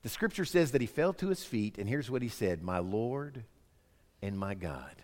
the 0.03 0.09
scripture 0.09 0.45
says 0.45 0.73
that 0.73 0.81
he 0.81 0.87
fell 0.87 1.13
to 1.15 1.29
his 1.29 1.45
feet, 1.45 1.79
and 1.79 1.89
here's 1.89 2.11
what 2.11 2.23
he 2.23 2.29
said 2.29 2.63
My 2.63 2.79
Lord 2.79 3.45
and 4.23 4.39
my 4.39 4.55
God. 4.55 4.95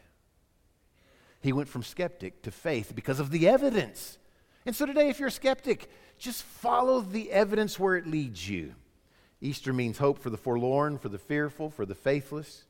He 1.40 1.53
went 1.53 1.68
from 1.68 1.83
skeptic 1.83 2.42
to 2.42 2.50
faith 2.50 2.92
because 2.94 3.18
of 3.18 3.31
the 3.31 3.48
evidence. 3.48 4.18
And 4.66 4.76
so 4.76 4.85
today, 4.87 5.09
if 5.09 5.18
you're 5.18 5.29
a 5.29 5.33
skeptic, 5.33 5.90
just 6.18 6.42
follow 6.42 7.00
the 7.00 7.33
evidence 7.33 7.79
where 7.79 7.96
it 7.96 8.07
leads 8.07 8.48
you. 8.48 8.74
Easter 9.40 9.72
means 9.72 9.96
hope 9.98 10.18
for 10.18 10.29
the 10.29 10.37
forlorn, 10.37 10.98
for 10.98 11.09
the 11.09 11.18
fearful, 11.18 11.70
for 11.70 11.87
the 11.87 11.94
faithless. 11.94 12.64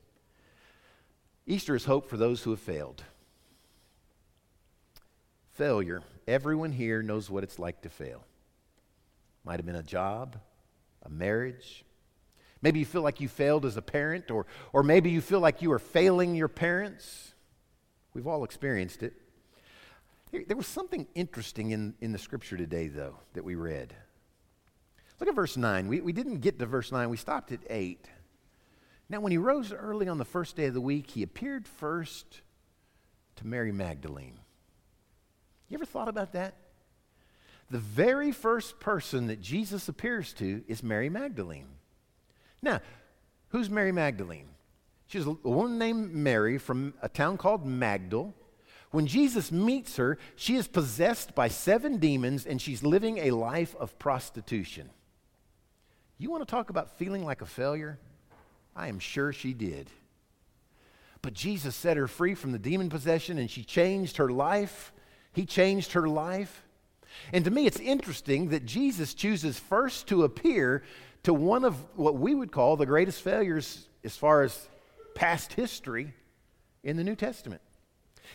Easter 1.46 1.74
is 1.74 1.84
hope 1.84 2.08
for 2.08 2.16
those 2.16 2.44
who 2.44 2.50
have 2.50 2.60
failed. 2.60 3.02
Failure. 5.52 6.02
Everyone 6.28 6.70
here 6.70 7.02
knows 7.02 7.28
what 7.28 7.42
it's 7.42 7.58
like 7.58 7.82
to 7.82 7.88
fail. 7.88 8.24
Might 9.44 9.56
have 9.58 9.66
been 9.66 9.74
a 9.74 9.82
job, 9.82 10.36
a 11.02 11.08
marriage. 11.08 11.84
Maybe 12.62 12.78
you 12.78 12.86
feel 12.86 13.02
like 13.02 13.20
you 13.20 13.28
failed 13.28 13.64
as 13.64 13.76
a 13.76 13.82
parent, 13.82 14.30
or, 14.30 14.46
or 14.72 14.84
maybe 14.84 15.10
you 15.10 15.20
feel 15.20 15.40
like 15.40 15.60
you 15.60 15.72
are 15.72 15.80
failing 15.80 16.36
your 16.36 16.48
parents. 16.48 17.34
We've 18.14 18.26
all 18.26 18.44
experienced 18.44 19.02
it. 19.02 19.14
There 20.32 20.56
was 20.56 20.66
something 20.66 21.06
interesting 21.14 21.72
in, 21.72 21.94
in 22.00 22.12
the 22.12 22.18
scripture 22.18 22.56
today, 22.56 22.86
though, 22.86 23.16
that 23.34 23.44
we 23.44 23.56
read. 23.56 23.94
Look 25.18 25.28
at 25.28 25.34
verse 25.34 25.56
9. 25.56 25.88
We, 25.88 26.00
we 26.00 26.12
didn't 26.12 26.40
get 26.40 26.58
to 26.58 26.66
verse 26.66 26.92
9, 26.92 27.10
we 27.10 27.16
stopped 27.16 27.52
at 27.52 27.60
8. 27.68 28.08
Now, 29.08 29.20
when 29.20 29.32
he 29.32 29.38
rose 29.38 29.72
early 29.72 30.08
on 30.08 30.18
the 30.18 30.24
first 30.24 30.54
day 30.54 30.66
of 30.66 30.74
the 30.74 30.80
week, 30.80 31.10
he 31.10 31.24
appeared 31.24 31.66
first 31.66 32.42
to 33.36 33.46
Mary 33.46 33.72
Magdalene. 33.72 34.38
You 35.68 35.76
ever 35.76 35.84
thought 35.84 36.08
about 36.08 36.32
that? 36.32 36.54
The 37.70 37.78
very 37.78 38.32
first 38.32 38.80
person 38.80 39.26
that 39.26 39.40
Jesus 39.40 39.88
appears 39.88 40.32
to 40.34 40.62
is 40.68 40.82
Mary 40.82 41.08
Magdalene. 41.08 41.68
Now, 42.62 42.80
who's 43.48 43.68
Mary 43.68 43.92
Magdalene? 43.92 44.48
She's 45.10 45.26
a 45.26 45.32
woman 45.32 45.76
named 45.76 46.14
Mary 46.14 46.56
from 46.56 46.94
a 47.02 47.08
town 47.08 47.36
called 47.36 47.66
Magdal. 47.66 48.32
When 48.92 49.08
Jesus 49.08 49.50
meets 49.50 49.96
her, 49.96 50.18
she 50.36 50.54
is 50.54 50.68
possessed 50.68 51.34
by 51.34 51.48
seven 51.48 51.96
demons 51.96 52.46
and 52.46 52.62
she's 52.62 52.84
living 52.84 53.18
a 53.18 53.32
life 53.32 53.74
of 53.80 53.98
prostitution. 53.98 54.88
You 56.16 56.30
want 56.30 56.46
to 56.46 56.50
talk 56.50 56.70
about 56.70 56.96
feeling 56.96 57.24
like 57.24 57.42
a 57.42 57.46
failure? 57.46 57.98
I 58.76 58.86
am 58.86 59.00
sure 59.00 59.32
she 59.32 59.52
did. 59.52 59.90
But 61.22 61.34
Jesus 61.34 61.74
set 61.74 61.96
her 61.96 62.06
free 62.06 62.36
from 62.36 62.52
the 62.52 62.58
demon 62.60 62.88
possession 62.88 63.36
and 63.36 63.50
she 63.50 63.64
changed 63.64 64.16
her 64.18 64.30
life. 64.30 64.92
He 65.32 65.44
changed 65.44 65.94
her 65.94 66.08
life. 66.08 66.62
And 67.32 67.44
to 67.44 67.50
me, 67.50 67.66
it's 67.66 67.80
interesting 67.80 68.50
that 68.50 68.64
Jesus 68.64 69.12
chooses 69.12 69.58
first 69.58 70.06
to 70.06 70.22
appear 70.22 70.84
to 71.24 71.34
one 71.34 71.64
of 71.64 71.74
what 71.96 72.14
we 72.14 72.32
would 72.32 72.52
call 72.52 72.76
the 72.76 72.86
greatest 72.86 73.22
failures 73.22 73.88
as 74.04 74.16
far 74.16 74.44
as 74.44 74.68
past 75.14 75.52
history 75.52 76.14
in 76.82 76.96
the 76.96 77.04
New 77.04 77.16
Testament. 77.16 77.62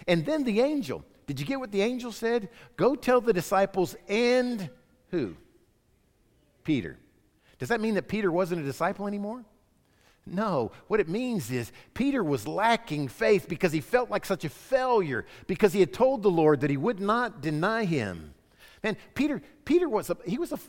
And 0.07 0.25
then 0.25 0.43
the 0.43 0.61
angel. 0.61 1.03
Did 1.27 1.39
you 1.39 1.45
get 1.45 1.59
what 1.59 1.71
the 1.71 1.81
angel 1.81 2.11
said? 2.11 2.49
Go 2.77 2.95
tell 2.95 3.21
the 3.21 3.33
disciples 3.33 3.95
and 4.07 4.69
who? 5.09 5.35
Peter. 6.63 6.97
Does 7.57 7.69
that 7.69 7.81
mean 7.81 7.95
that 7.95 8.07
Peter 8.07 8.31
wasn't 8.31 8.61
a 8.61 8.65
disciple 8.65 9.07
anymore? 9.07 9.45
No. 10.25 10.71
What 10.87 10.99
it 10.99 11.07
means 11.07 11.51
is 11.51 11.71
Peter 11.93 12.23
was 12.23 12.47
lacking 12.47 13.07
faith 13.07 13.47
because 13.47 13.71
he 13.71 13.81
felt 13.81 14.09
like 14.09 14.25
such 14.25 14.43
a 14.43 14.49
failure, 14.49 15.25
because 15.47 15.73
he 15.73 15.79
had 15.79 15.93
told 15.93 16.23
the 16.23 16.31
Lord 16.31 16.61
that 16.61 16.69
he 16.69 16.77
would 16.77 16.99
not 16.99 17.41
deny 17.41 17.85
him. 17.85 18.33
Man, 18.83 18.97
Peter, 19.13 19.41
Peter 19.63 19.87
was 19.87 20.09
a, 20.09 20.17
he 20.25 20.37
was 20.37 20.51
a, 20.51 20.59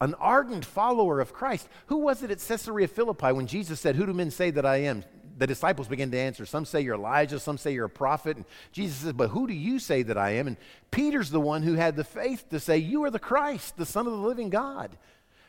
an 0.00 0.14
ardent 0.14 0.64
follower 0.64 1.20
of 1.20 1.32
Christ. 1.32 1.68
Who 1.86 1.98
was 1.98 2.22
it 2.22 2.30
at 2.30 2.38
Caesarea 2.46 2.88
Philippi 2.88 3.32
when 3.32 3.46
Jesus 3.46 3.80
said, 3.80 3.96
Who 3.96 4.06
do 4.06 4.14
men 4.14 4.30
say 4.30 4.50
that 4.50 4.66
I 4.66 4.76
am? 4.78 5.04
The 5.40 5.46
disciples 5.46 5.88
begin 5.88 6.10
to 6.10 6.18
answer. 6.18 6.44
Some 6.44 6.66
say 6.66 6.82
you're 6.82 6.96
Elijah, 6.96 7.40
some 7.40 7.56
say 7.56 7.72
you're 7.72 7.86
a 7.86 7.90
prophet. 7.90 8.36
And 8.36 8.44
Jesus 8.72 8.98
says, 8.98 9.14
But 9.14 9.30
who 9.30 9.46
do 9.46 9.54
you 9.54 9.78
say 9.78 10.02
that 10.02 10.18
I 10.18 10.32
am? 10.32 10.46
And 10.46 10.58
Peter's 10.90 11.30
the 11.30 11.40
one 11.40 11.62
who 11.62 11.74
had 11.74 11.96
the 11.96 12.04
faith 12.04 12.50
to 12.50 12.60
say, 12.60 12.76
You 12.76 13.04
are 13.04 13.10
the 13.10 13.18
Christ, 13.18 13.78
the 13.78 13.86
Son 13.86 14.06
of 14.06 14.12
the 14.12 14.18
living 14.18 14.50
God. 14.50 14.98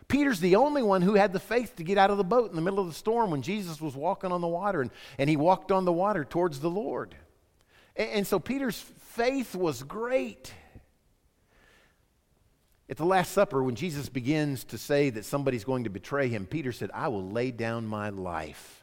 Peter's 0.08 0.40
the 0.40 0.56
only 0.56 0.82
one 0.82 1.02
who 1.02 1.16
had 1.16 1.34
the 1.34 1.42
faith 1.42 1.76
to 1.76 1.84
get 1.84 1.98
out 1.98 2.10
of 2.10 2.18
the 2.18 2.24
boat 2.24 2.50
in 2.50 2.56
the 2.56 2.62
middle 2.62 2.80
of 2.80 2.88
the 2.88 2.94
storm 2.94 3.32
when 3.32 3.42
Jesus 3.42 3.82
was 3.82 3.94
walking 3.94 4.32
on 4.32 4.40
the 4.40 4.48
water, 4.48 4.82
and, 4.82 4.92
and 5.18 5.30
he 5.30 5.36
walked 5.36 5.74
on 5.74 5.84
the 5.84 5.92
water 5.92 6.24
towards 6.24 6.62
the 6.62 6.70
Lord. 6.70 7.14
And, 7.98 8.10
and 8.12 8.28
so 8.28 8.40
Peter's 8.40 8.80
faith 8.80 9.56
was 9.56 9.84
great. 9.84 10.54
At 12.90 12.96
the 12.96 13.06
Last 13.06 13.34
Supper, 13.34 13.62
when 13.62 13.76
Jesus 13.76 14.08
begins 14.08 14.64
to 14.66 14.78
say 14.78 15.10
that 15.10 15.26
somebody's 15.26 15.66
going 15.66 15.84
to 15.84 15.90
betray 15.90 16.30
him, 16.30 16.46
Peter 16.46 16.72
said, 16.72 16.92
I 16.94 17.10
will 17.10 17.30
lay 17.30 17.52
down 17.52 17.86
my 17.86 18.08
life 18.08 18.81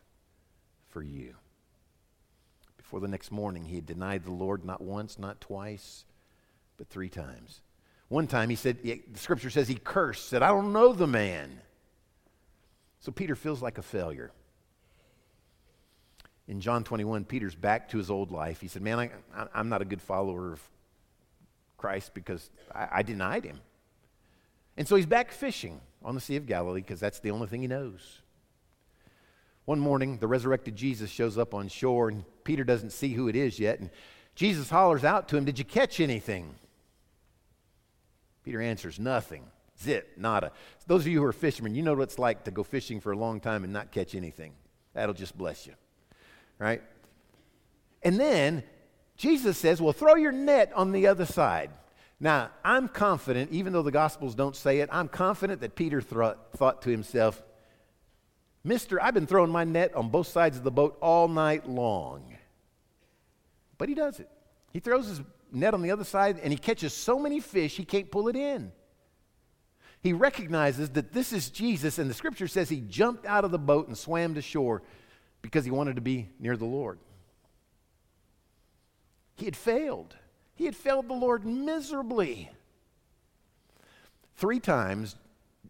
for 0.90 1.02
you. 1.02 1.34
Before 2.76 3.00
the 3.00 3.08
next 3.08 3.30
morning, 3.30 3.64
he 3.64 3.76
had 3.76 3.86
denied 3.86 4.24
the 4.24 4.32
Lord 4.32 4.64
not 4.64 4.80
once, 4.80 5.18
not 5.18 5.40
twice, 5.40 6.04
but 6.76 6.88
three 6.88 7.08
times. 7.08 7.60
One 8.08 8.26
time 8.26 8.48
he 8.48 8.56
said, 8.56 8.78
the 8.82 9.02
scripture 9.16 9.50
says 9.50 9.68
he 9.68 9.74
cursed, 9.74 10.28
said, 10.28 10.42
I 10.42 10.48
don't 10.48 10.72
know 10.72 10.94
the 10.94 11.06
man. 11.06 11.60
So 13.00 13.12
Peter 13.12 13.36
feels 13.36 13.60
like 13.62 13.78
a 13.78 13.82
failure. 13.82 14.32
In 16.46 16.62
John 16.62 16.82
21, 16.82 17.26
Peter's 17.26 17.54
back 17.54 17.90
to 17.90 17.98
his 17.98 18.10
old 18.10 18.32
life. 18.32 18.60
He 18.60 18.68
said, 18.68 18.80
Man, 18.80 18.98
I, 18.98 19.10
am 19.54 19.68
not 19.68 19.82
a 19.82 19.84
good 19.84 20.00
follower 20.00 20.54
of 20.54 20.62
Christ 21.76 22.14
because 22.14 22.48
I, 22.74 22.88
I 22.92 23.02
denied 23.02 23.44
him. 23.44 23.60
And 24.78 24.88
so 24.88 24.96
he's 24.96 25.06
back 25.06 25.30
fishing 25.30 25.80
on 26.02 26.14
the 26.14 26.20
Sea 26.20 26.36
of 26.36 26.46
Galilee 26.46 26.80
because 26.80 27.00
that's 27.00 27.20
the 27.20 27.32
only 27.32 27.48
thing 27.48 27.60
he 27.60 27.68
knows. 27.68 28.22
One 29.68 29.80
morning, 29.80 30.16
the 30.16 30.26
resurrected 30.26 30.76
Jesus 30.76 31.10
shows 31.10 31.36
up 31.36 31.52
on 31.52 31.68
shore, 31.68 32.08
and 32.08 32.24
Peter 32.42 32.64
doesn't 32.64 32.88
see 32.88 33.12
who 33.12 33.28
it 33.28 33.36
is 33.36 33.58
yet. 33.58 33.80
And 33.80 33.90
Jesus 34.34 34.70
hollers 34.70 35.04
out 35.04 35.28
to 35.28 35.36
him, 35.36 35.44
Did 35.44 35.58
you 35.58 35.64
catch 35.66 36.00
anything? 36.00 36.54
Peter 38.44 38.62
answers, 38.62 38.98
Nothing. 38.98 39.44
Zip, 39.78 40.12
nada. 40.16 40.52
Those 40.86 41.02
of 41.02 41.08
you 41.08 41.20
who 41.20 41.26
are 41.26 41.34
fishermen, 41.34 41.74
you 41.74 41.82
know 41.82 41.92
what 41.92 42.04
it's 42.04 42.18
like 42.18 42.44
to 42.44 42.50
go 42.50 42.62
fishing 42.62 42.98
for 42.98 43.12
a 43.12 43.18
long 43.18 43.40
time 43.40 43.62
and 43.62 43.70
not 43.70 43.92
catch 43.92 44.14
anything. 44.14 44.54
That'll 44.94 45.12
just 45.12 45.36
bless 45.36 45.66
you. 45.66 45.74
Right? 46.58 46.80
And 48.02 48.18
then 48.18 48.62
Jesus 49.18 49.58
says, 49.58 49.82
Well, 49.82 49.92
throw 49.92 50.14
your 50.14 50.32
net 50.32 50.72
on 50.74 50.92
the 50.92 51.08
other 51.08 51.26
side. 51.26 51.72
Now, 52.18 52.52
I'm 52.64 52.88
confident, 52.88 53.52
even 53.52 53.74
though 53.74 53.82
the 53.82 53.90
Gospels 53.90 54.34
don't 54.34 54.56
say 54.56 54.78
it, 54.78 54.88
I'm 54.90 55.08
confident 55.08 55.60
that 55.60 55.76
Peter 55.76 56.00
thought 56.00 56.80
to 56.82 56.88
himself, 56.88 57.42
Mister, 58.64 59.02
I've 59.02 59.14
been 59.14 59.26
throwing 59.26 59.50
my 59.50 59.64
net 59.64 59.94
on 59.94 60.10
both 60.10 60.26
sides 60.26 60.56
of 60.56 60.64
the 60.64 60.70
boat 60.70 60.98
all 61.00 61.28
night 61.28 61.68
long. 61.68 62.36
But 63.78 63.88
he 63.88 63.94
does 63.94 64.20
it. 64.20 64.28
He 64.72 64.80
throws 64.80 65.06
his 65.06 65.20
net 65.52 65.74
on 65.74 65.82
the 65.82 65.90
other 65.90 66.04
side 66.04 66.38
and 66.42 66.52
he 66.52 66.58
catches 66.58 66.92
so 66.92 67.18
many 67.18 67.40
fish 67.40 67.76
he 67.76 67.84
can't 67.84 68.10
pull 68.10 68.28
it 68.28 68.36
in. 68.36 68.72
He 70.00 70.12
recognizes 70.12 70.90
that 70.90 71.12
this 71.12 71.32
is 71.32 71.50
Jesus, 71.50 71.98
and 71.98 72.08
the 72.08 72.14
scripture 72.14 72.46
says 72.46 72.68
he 72.68 72.80
jumped 72.80 73.26
out 73.26 73.44
of 73.44 73.50
the 73.50 73.58
boat 73.58 73.88
and 73.88 73.98
swam 73.98 74.34
to 74.34 74.42
shore 74.42 74.82
because 75.42 75.64
he 75.64 75.70
wanted 75.70 75.96
to 75.96 76.02
be 76.02 76.28
near 76.38 76.56
the 76.56 76.64
Lord. 76.64 76.98
He 79.34 79.44
had 79.44 79.56
failed. 79.56 80.14
He 80.54 80.66
had 80.66 80.76
failed 80.76 81.08
the 81.08 81.14
Lord 81.14 81.44
miserably. 81.44 82.50
Three 84.36 84.60
times, 84.60 85.16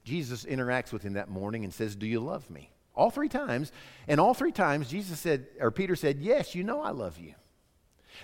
Jesus 0.04 0.44
interacts 0.44 0.92
with 0.92 1.02
him 1.02 1.14
that 1.14 1.30
morning 1.30 1.64
and 1.64 1.72
says, 1.72 1.96
Do 1.96 2.06
you 2.06 2.20
love 2.20 2.50
me? 2.50 2.70
All 2.98 3.10
three 3.10 3.28
times. 3.28 3.70
And 4.08 4.18
all 4.18 4.34
three 4.34 4.50
times, 4.50 4.90
Jesus 4.90 5.20
said, 5.20 5.46
or 5.60 5.70
Peter 5.70 5.94
said, 5.94 6.18
Yes, 6.20 6.56
you 6.56 6.64
know 6.64 6.82
I 6.82 6.90
love 6.90 7.16
you. 7.16 7.34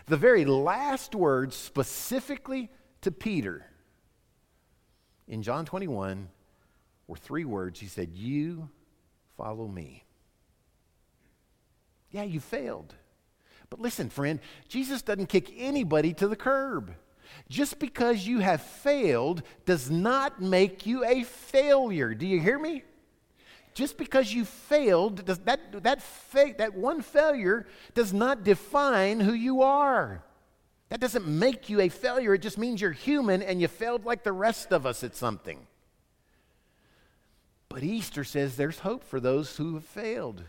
The 0.07 0.17
very 0.17 0.45
last 0.45 1.15
words 1.15 1.55
specifically 1.55 2.71
to 3.03 3.13
Peter 3.13 3.65
in 5.29 5.43
John 5.43 5.65
21 5.65 6.29
were 7.07 7.17
three 7.17 7.45
words. 7.45 7.79
He 7.79 7.87
said, 7.87 8.11
You 8.15 8.69
follow 9.37 9.69
me. 9.69 10.05
Yeah, 12.11 12.25
you 12.25 12.41
failed. 12.41 12.97
But 13.71 13.81
listen, 13.81 14.11
friend, 14.11 14.41
Jesus 14.69 15.03
doesn't 15.03 15.29
kick 15.29 15.53
anybody 15.57 16.13
to 16.15 16.27
the 16.27 16.37
curb. 16.37 16.95
Just 17.49 17.79
because 17.79 18.27
you 18.27 18.41
have 18.41 18.61
failed 18.61 19.45
does 19.67 19.89
not 19.89 20.43
make 20.43 20.85
you 20.85 21.05
a 21.05 21.23
failure. 21.23 22.13
Do 22.13 22.27
you 22.27 22.41
hear 22.41 22.59
me? 22.59 22.83
Just 23.75 23.99
because 23.99 24.33
you 24.33 24.45
failed, 24.45 25.25
does 25.25 25.39
that, 25.41 25.83
that, 25.83 26.01
fa- 26.01 26.55
that 26.59 26.75
one 26.75 27.03
failure 27.03 27.67
does 27.95 28.13
not 28.13 28.45
define 28.45 29.21
who 29.21 29.33
you 29.33 29.63
are. 29.63 30.23
That 30.91 31.01
doesn't 31.01 31.27
make 31.27 31.69
you 31.69 31.81
a 31.81 31.89
failure. 31.89 32.35
It 32.35 32.43
just 32.43 32.57
means 32.57 32.81
you're 32.81 32.93
human 32.93 33.43
and 33.43 33.61
you 33.61 33.67
failed 33.67 34.05
like 34.05 34.23
the 34.23 34.33
rest 34.33 34.73
of 34.73 34.87
us 34.87 35.03
at 35.03 35.17
something. 35.17 35.67
But 37.69 37.83
Easter 37.83 38.23
says 38.23 38.57
there's 38.57 38.79
hope 38.79 39.03
for 39.03 39.19
those 39.19 39.57
who 39.57 39.75
have 39.75 39.85
failed, 39.85 40.45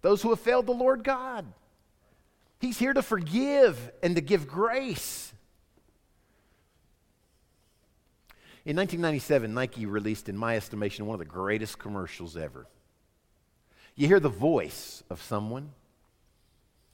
those 0.00 0.22
who 0.22 0.30
have 0.30 0.38
failed 0.38 0.66
the 0.66 0.72
Lord 0.72 1.02
God. 1.02 1.46
He's 2.60 2.78
here 2.78 2.92
to 2.92 3.02
forgive 3.02 3.90
and 4.02 4.14
to 4.14 4.22
give 4.22 4.46
grace. 4.46 5.32
In 8.68 8.76
1997, 8.76 9.54
Nike 9.54 9.86
released, 9.86 10.28
in 10.28 10.36
my 10.36 10.54
estimation, 10.54 11.06
one 11.06 11.14
of 11.14 11.20
the 11.20 11.24
greatest 11.24 11.78
commercials 11.78 12.36
ever. 12.36 12.66
You 13.96 14.06
hear 14.06 14.20
the 14.20 14.28
voice 14.28 15.02
of 15.08 15.22
someone, 15.22 15.70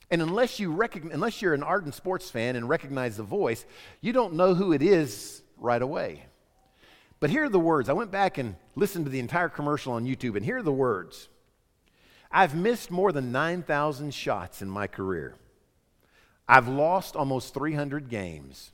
and 0.08 0.22
unless, 0.22 0.60
you 0.60 0.70
recognize, 0.70 1.12
unless 1.12 1.42
you're 1.42 1.52
an 1.52 1.64
ardent 1.64 1.96
sports 1.96 2.30
fan 2.30 2.54
and 2.54 2.68
recognize 2.68 3.16
the 3.16 3.24
voice, 3.24 3.66
you 4.00 4.12
don't 4.12 4.34
know 4.34 4.54
who 4.54 4.72
it 4.72 4.82
is 4.82 5.42
right 5.58 5.82
away. 5.82 6.26
But 7.18 7.30
here 7.30 7.46
are 7.46 7.48
the 7.48 7.58
words. 7.58 7.88
I 7.88 7.92
went 7.92 8.12
back 8.12 8.38
and 8.38 8.54
listened 8.76 9.06
to 9.06 9.10
the 9.10 9.18
entire 9.18 9.48
commercial 9.48 9.94
on 9.94 10.06
YouTube, 10.06 10.37
and 10.37 10.44
here 10.44 10.58
are 10.58 10.62
the 10.62 10.70
words 10.70 11.28
I've 12.30 12.54
missed 12.54 12.92
more 12.92 13.10
than 13.10 13.32
9,000 13.32 14.14
shots 14.14 14.62
in 14.62 14.70
my 14.70 14.87
career. 14.87 15.34
I've 16.46 16.68
lost 16.68 17.16
almost 17.16 17.52
300 17.52 18.08
games. 18.08 18.70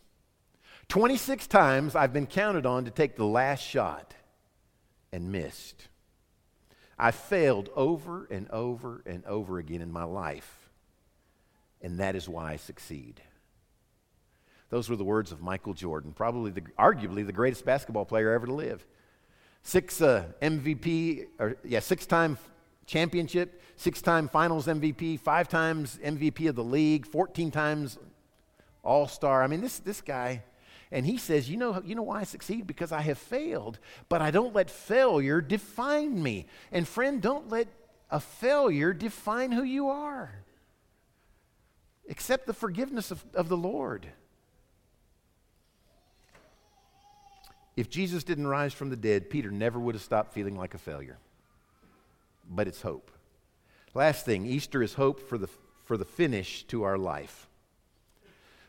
26 0.90 1.46
times 1.46 1.94
I've 1.94 2.12
been 2.12 2.26
counted 2.26 2.66
on 2.66 2.84
to 2.84 2.90
take 2.90 3.14
the 3.14 3.24
last 3.24 3.62
shot 3.62 4.12
and 5.12 5.30
missed. 5.30 5.86
I 6.98 7.12
failed 7.12 7.70
over 7.76 8.26
and 8.28 8.50
over 8.50 9.00
and 9.06 9.24
over 9.24 9.58
again 9.58 9.82
in 9.82 9.92
my 9.92 10.02
life, 10.02 10.68
and 11.80 12.00
that 12.00 12.16
is 12.16 12.28
why 12.28 12.52
I 12.52 12.56
succeed. 12.56 13.22
Those 14.68 14.90
were 14.90 14.96
the 14.96 15.04
words 15.04 15.30
of 15.30 15.40
Michael 15.40 15.74
Jordan, 15.74 16.12
probably 16.12 16.50
the, 16.50 16.62
arguably 16.76 17.24
the 17.24 17.32
greatest 17.32 17.64
basketball 17.64 18.04
player 18.04 18.32
ever 18.32 18.46
to 18.46 18.52
live. 18.52 18.84
Six 19.62 20.02
uh, 20.02 20.24
MVP, 20.42 21.26
or 21.38 21.56
yeah, 21.62 21.80
six-time 21.80 22.36
championship, 22.86 23.62
six 23.76 24.02
time 24.02 24.28
finals 24.28 24.66
MVP, 24.66 25.20
five 25.20 25.48
times 25.48 26.00
MVP 26.04 26.48
of 26.48 26.56
the 26.56 26.64
league, 26.64 27.06
14 27.06 27.52
times 27.52 27.96
all 28.82 29.06
star. 29.06 29.44
I 29.44 29.46
mean, 29.46 29.60
this, 29.60 29.78
this 29.78 30.00
guy, 30.00 30.42
and 30.92 31.06
he 31.06 31.18
says, 31.18 31.48
you 31.48 31.56
know, 31.56 31.82
you 31.84 31.94
know 31.94 32.02
why 32.02 32.20
I 32.20 32.24
succeed? 32.24 32.66
Because 32.66 32.92
I 32.92 33.00
have 33.02 33.18
failed, 33.18 33.78
but 34.08 34.20
I 34.20 34.30
don't 34.30 34.54
let 34.54 34.70
failure 34.70 35.40
define 35.40 36.22
me. 36.22 36.46
And 36.72 36.86
friend, 36.86 37.22
don't 37.22 37.48
let 37.48 37.68
a 38.10 38.20
failure 38.20 38.92
define 38.92 39.52
who 39.52 39.62
you 39.62 39.88
are. 39.88 40.34
Accept 42.08 42.46
the 42.46 42.52
forgiveness 42.52 43.10
of, 43.10 43.24
of 43.34 43.48
the 43.48 43.56
Lord. 43.56 44.06
If 47.76 47.88
Jesus 47.88 48.24
didn't 48.24 48.48
rise 48.48 48.74
from 48.74 48.90
the 48.90 48.96
dead, 48.96 49.30
Peter 49.30 49.50
never 49.50 49.78
would 49.78 49.94
have 49.94 50.02
stopped 50.02 50.34
feeling 50.34 50.58
like 50.58 50.74
a 50.74 50.78
failure 50.78 51.18
but 52.50 52.66
it's 52.66 52.82
hope. 52.82 53.10
Last 53.94 54.24
thing 54.26 54.44
Easter 54.44 54.82
is 54.82 54.94
hope 54.94 55.20
for 55.20 55.38
the, 55.38 55.48
for 55.84 55.96
the 55.96 56.04
finish 56.04 56.64
to 56.64 56.82
our 56.82 56.98
life. 56.98 57.48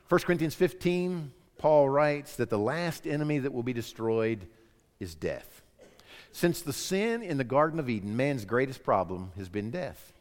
1 0.07 0.21
Corinthians 0.21 0.55
15, 0.55 1.31
Paul 1.61 1.87
writes 1.87 2.37
that 2.37 2.49
the 2.49 2.57
last 2.57 3.05
enemy 3.05 3.37
that 3.37 3.53
will 3.53 3.61
be 3.61 3.71
destroyed 3.71 4.47
is 4.99 5.13
death. 5.13 5.61
Since 6.31 6.63
the 6.63 6.73
sin 6.73 7.21
in 7.21 7.37
the 7.37 7.43
Garden 7.43 7.79
of 7.79 7.87
Eden, 7.87 8.17
man's 8.17 8.45
greatest 8.45 8.83
problem 8.83 9.31
has 9.37 9.47
been 9.47 9.69
death. 9.69 10.11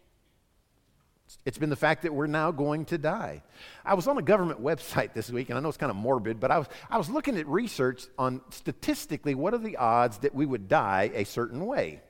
It's 1.46 1.56
been 1.56 1.70
the 1.70 1.76
fact 1.76 2.02
that 2.02 2.12
we're 2.12 2.26
now 2.26 2.50
going 2.50 2.84
to 2.86 2.98
die. 2.98 3.42
I 3.86 3.94
was 3.94 4.06
on 4.06 4.18
a 4.18 4.22
government 4.22 4.62
website 4.62 5.14
this 5.14 5.30
week, 5.30 5.48
and 5.48 5.56
I 5.56 5.62
know 5.62 5.68
it's 5.68 5.78
kind 5.78 5.88
of 5.88 5.96
morbid, 5.96 6.40
but 6.40 6.50
I 6.50 6.58
was, 6.58 6.66
I 6.90 6.98
was 6.98 7.08
looking 7.08 7.38
at 7.38 7.46
research 7.46 8.04
on 8.18 8.42
statistically 8.50 9.34
what 9.34 9.54
are 9.54 9.58
the 9.58 9.78
odds 9.78 10.18
that 10.18 10.34
we 10.34 10.44
would 10.44 10.68
die 10.68 11.10
a 11.14 11.24
certain 11.24 11.64
way. 11.64 12.02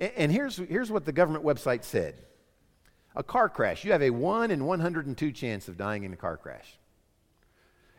And 0.00 0.32
here's, 0.32 0.56
here's 0.56 0.90
what 0.90 1.04
the 1.04 1.12
government 1.12 1.44
website 1.44 1.84
said 1.84 2.16
a 3.14 3.22
car 3.22 3.48
crash, 3.48 3.84
you 3.84 3.92
have 3.92 4.02
a 4.02 4.10
1 4.10 4.50
in 4.50 4.64
102 4.64 5.30
chance 5.30 5.68
of 5.68 5.76
dying 5.76 6.02
in 6.02 6.12
a 6.12 6.16
car 6.16 6.36
crash. 6.36 6.79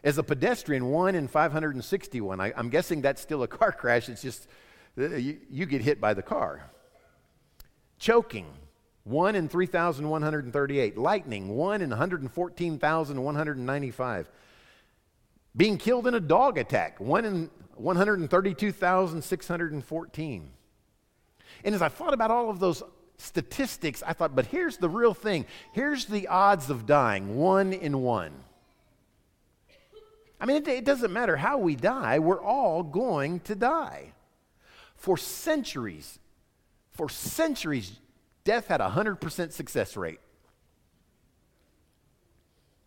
As 0.04 0.18
a 0.18 0.24
pedestrian, 0.24 0.88
1 0.88 1.16
in 1.16 1.28
561. 1.28 2.40
I, 2.40 2.54
am 2.58 2.70
guessing 2.70 3.02
that's 3.02 3.22
still 3.22 3.44
a 3.44 3.48
car 3.48 3.72
crash, 3.72 4.10
it's 4.10 4.22
just 4.22 4.48
uh, 4.98 5.16
you, 5.16 5.38
you 5.50 5.66
get 5.66 5.82
hit 5.82 6.02
by 6.02 6.14
the 6.14 6.22
car. 6.22 6.70
Choking, 8.00 8.48
1 9.04 9.36
in 9.36 9.48
3,138. 9.48 10.98
Lightning, 10.98 11.48
1 11.50 11.82
in 11.82 11.90
114,195. 11.90 14.30
Being 15.56 15.78
killed 15.78 16.08
in 16.08 16.16
a 16.16 16.20
dog 16.20 16.58
attack, 16.58 17.00
1 17.00 17.26
in 17.26 17.50
132,614. 17.76 20.52
And 21.64 21.76
as 21.76 21.82
I 21.82 21.90
thought 21.90 22.14
about 22.14 22.32
all 22.32 22.50
of 22.50 22.60
those 22.60 22.82
statistics, 23.18 24.02
I 24.06 24.14
thought, 24.14 24.36
but 24.36 24.48
here's 24.48 24.78
the 24.78 24.90
real 24.90 25.14
thing. 25.14 25.46
Here's 25.74 26.06
the 26.06 26.28
odds 26.28 26.70
of 26.70 26.86
dying 26.86 27.36
one 27.36 27.74
in 27.74 28.02
one. 28.02 28.32
I 30.42 30.48
mean, 30.48 30.58
it, 30.58 30.68
it, 30.68 30.86
doesn't 30.86 31.14
matter 31.14 31.38
how 31.38 31.60
we 31.60 31.76
die, 31.76 32.18
we're 32.18 32.42
all 32.42 32.82
going 32.82 33.42
to 33.42 33.54
die. 33.54 34.14
For 34.96 35.16
centuries, 35.16 36.18
for 36.90 37.10
centuries, 37.10 38.00
death 38.44 38.68
had 38.68 38.82
a 38.82 38.90
100% 38.90 39.52
success 39.52 39.96
rate. 39.96 40.20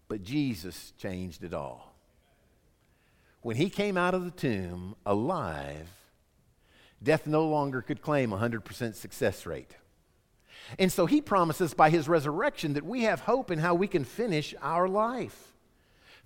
But 0.08 0.24
Jesus 0.24 0.92
changed 0.98 1.44
it 1.44 1.54
all. 1.54 1.94
When 3.42 3.56
he 3.56 3.70
came 3.70 3.96
out 3.96 4.14
of 4.14 4.24
the 4.24 4.30
tomb 4.32 4.96
alive, 5.06 5.88
death 7.00 7.24
no 7.24 7.46
longer 7.46 7.82
could 7.82 8.02
claim 8.02 8.32
a 8.32 8.38
100% 8.38 8.96
success 8.96 9.46
rate. 9.46 9.76
And 10.76 10.90
so 10.90 11.06
he 11.06 11.20
promises 11.20 11.72
by 11.72 11.90
his 11.90 12.08
resurrection 12.08 12.72
that 12.72 12.84
we 12.84 13.02
have 13.02 13.20
hope 13.20 13.52
in 13.52 13.60
how 13.60 13.74
we 13.74 13.86
can 13.86 14.04
finish 14.04 14.56
our 14.60 14.88
life. 14.88 15.53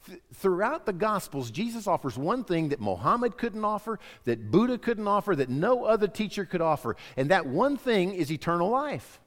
Th- 0.08 0.20
throughout 0.34 0.86
the 0.86 0.92
Gospels, 0.92 1.50
Jesus 1.50 1.86
offers 1.86 2.16
one 2.16 2.42
thing 2.42 2.70
that 2.70 2.80
Mohammed 2.80 3.36
couldn't 3.36 3.64
offer, 3.64 3.98
that 4.24 4.50
Buddha 4.50 4.78
couldn't 4.78 5.06
offer, 5.06 5.36
that 5.36 5.50
no 5.50 5.84
other 5.84 6.08
teacher 6.08 6.44
could 6.44 6.60
offer, 6.60 6.96
and 7.16 7.30
that 7.30 7.46
one 7.46 7.76
thing 7.76 8.14
is 8.14 8.32
eternal 8.32 8.70
life. 8.70 9.20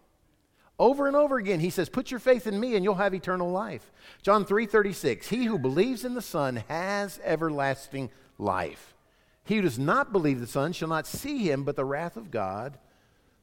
Over 0.80 1.08
and 1.08 1.16
over 1.16 1.38
again, 1.38 1.60
he 1.60 1.70
says, 1.70 1.90
Put 1.90 2.10
your 2.10 2.20
faith 2.20 2.48
in 2.48 2.60
me 2.60 2.76
and 2.76 2.84
you'll 2.84 2.96
have 2.96 3.14
eternal 3.14 3.52
life. 3.52 3.92
John 4.24 4.46
3 4.46 4.66
36, 4.66 5.28
He 5.28 5.46
who 5.46 5.60
believes 5.60 6.04
in 6.04 6.16
the 6.16 6.24
Son 6.24 6.64
has 6.68 7.20
everlasting 7.24 8.10
life. 8.40 8.96
He 9.44 9.58
who 9.58 9.62
does 9.62 9.78
not 9.78 10.12
believe 10.12 10.40
the 10.40 10.48
Son 10.48 10.74
shall 10.74 10.88
not 10.88 11.06
see 11.06 11.50
him, 11.50 11.64
but 11.64 11.76
the 11.76 11.86
wrath 11.86 12.18
of 12.18 12.32
God 12.32 12.80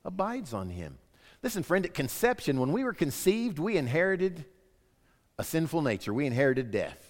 abides 0.04 0.52
on 0.52 0.70
him. 0.70 0.98
Listen, 1.42 1.62
friend, 1.62 1.84
at 1.84 1.94
conception, 1.94 2.58
when 2.58 2.72
we 2.72 2.82
were 2.82 2.92
conceived, 2.92 3.60
we 3.60 3.76
inherited 3.76 4.44
a 5.38 5.44
sinful 5.44 5.82
nature. 5.82 6.12
We 6.12 6.26
inherited 6.26 6.72
death. 6.72 7.07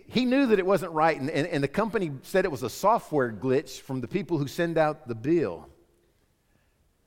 He 0.08 0.24
knew 0.24 0.46
that 0.46 0.58
it 0.58 0.66
wasn't 0.66 0.90
right, 0.92 1.18
and, 1.18 1.30
and, 1.30 1.46
and, 1.46 1.64
the 1.64 1.68
company 1.68 2.12
said 2.22 2.44
it 2.44 2.50
was 2.50 2.62
a 2.62 2.68
software 2.68 3.32
glitch 3.32 3.80
from 3.80 4.02
the 4.02 4.08
people 4.08 4.36
who 4.36 4.46
send 4.46 4.76
out 4.76 5.08
the 5.08 5.14
bill. 5.14 5.70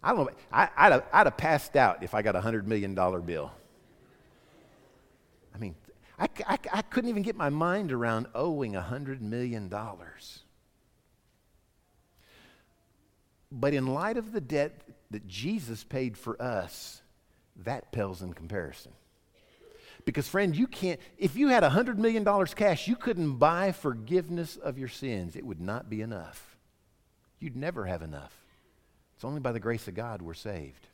I 0.02 0.14
don't 0.14 0.26
know. 0.26 0.30
I, 0.52 0.90
would 0.90 0.94
have, 0.94 1.06
I'd 1.12 1.28
have 1.28 1.38
passed 1.38 1.76
out 1.76 2.04
if 2.04 2.14
I 2.14 2.22
got 2.22 2.36
a 2.36 2.42
$100 2.42 2.66
million 2.66 2.96
bill. 2.96 3.52
I 5.54 5.58
mean, 5.58 5.76
I, 6.18 6.28
I, 6.48 6.58
I 6.74 6.82
couldn't 6.84 7.10
even 7.10 7.24
get 7.24 7.36
my 7.36 7.50
mind 7.50 7.92
around 7.92 8.28
owing 8.34 8.74
$100 8.74 9.20
million. 9.20 9.74
But 13.52 13.74
in 13.74 13.88
light 13.88 14.18
of 14.18 14.32
the 14.32 14.42
debt 14.42 14.82
that 15.12 15.28
Jesus 15.28 15.84
paid 15.84 16.18
for 16.18 16.42
us, 16.42 17.02
that 17.58 17.92
pales 17.92 18.22
in 18.22 18.34
comparison. 18.34 18.92
Because, 20.06 20.28
friend, 20.28 20.56
you 20.56 20.66
can't, 20.66 21.00
if 21.18 21.36
you 21.36 21.50
had 21.50 21.64
$100 21.64 21.98
million 21.98 22.24
cash, 22.48 22.88
you 22.88 22.96
couldn't 22.96 23.34
buy 23.34 23.72
forgiveness 23.74 24.56
of 24.56 24.78
your 24.78 24.88
sins. 24.88 25.36
It 25.36 25.46
would 25.46 25.60
not 25.60 25.90
be 25.90 26.02
enough. 26.02 26.58
You'd 27.40 27.58
never 27.58 27.86
have 27.86 28.02
enough. 28.02 28.34
It's 29.20 29.26
only 29.26 29.42
by 29.42 29.52
the 29.52 29.60
grace 29.60 29.90
of 29.90 29.96
God 29.96 30.22
we're 30.22 30.34
saved. 30.34 30.88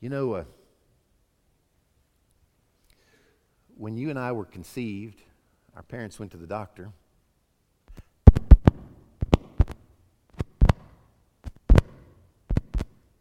You 0.00 0.08
know, 0.08 0.32
uh, 0.32 0.44
when 3.76 3.96
you 3.96 4.10
and 4.10 4.18
I 4.18 4.32
were 4.32 4.44
conceived, 4.44 5.22
our 5.76 5.84
parents 5.84 6.18
went 6.18 6.32
to 6.32 6.36
the 6.36 6.48
doctor. 6.48 6.90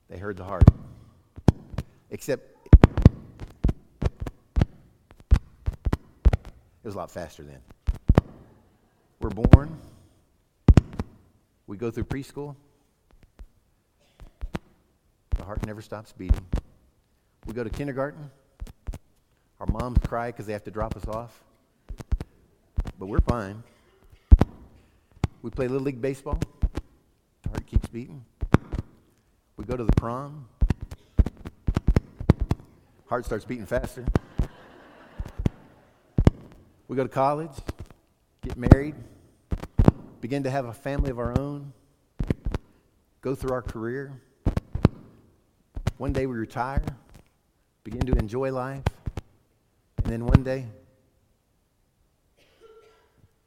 They 0.09 0.17
heard 0.17 0.35
the 0.35 0.43
heart. 0.43 0.67
Except 2.09 2.57
it 2.83 2.97
was 6.81 6.95
a 6.95 6.97
lot 6.97 7.11
faster 7.11 7.43
then. 7.43 7.59
We're 9.19 9.29
born, 9.29 9.77
we 11.71 11.77
go 11.77 11.89
through 11.89 12.03
preschool, 12.03 12.53
the 15.37 15.45
heart 15.45 15.65
never 15.65 15.81
stops 15.81 16.11
beating. 16.11 16.45
We 17.45 17.53
go 17.53 17.63
to 17.63 17.69
kindergarten, 17.69 18.29
our 19.57 19.67
moms 19.67 19.99
cry 20.05 20.31
because 20.31 20.45
they 20.45 20.51
have 20.51 20.65
to 20.65 20.71
drop 20.71 20.97
us 20.97 21.07
off, 21.07 21.45
but 22.99 23.05
we're 23.05 23.21
fine. 23.21 23.63
We 25.43 25.49
play 25.49 25.69
Little 25.69 25.85
League 25.85 26.01
Baseball, 26.01 26.41
the 27.43 27.49
heart 27.49 27.65
keeps 27.67 27.87
beating. 27.87 28.25
We 29.55 29.63
go 29.63 29.77
to 29.77 29.85
the 29.85 29.93
prom. 29.93 30.49
Heart 33.05 33.23
starts 33.23 33.45
beating 33.45 33.65
faster. 33.65 34.03
We 36.89 36.97
go 36.97 37.03
to 37.03 37.09
college, 37.09 37.55
get 38.41 38.57
married, 38.57 38.95
begin 40.21 40.43
to 40.43 40.51
have 40.51 40.65
a 40.65 40.73
family 40.73 41.09
of 41.09 41.17
our 41.17 41.37
own, 41.37 41.73
go 43.21 43.33
through 43.33 43.51
our 43.51 43.61
career. 43.63 44.13
One 45.97 46.13
day 46.13 46.27
we 46.27 46.37
retire, 46.37 46.85
begin 47.83 48.01
to 48.01 48.13
enjoy 48.13 48.51
life, 48.51 48.83
and 49.97 50.05
then 50.05 50.25
one 50.25 50.43
day 50.43 50.67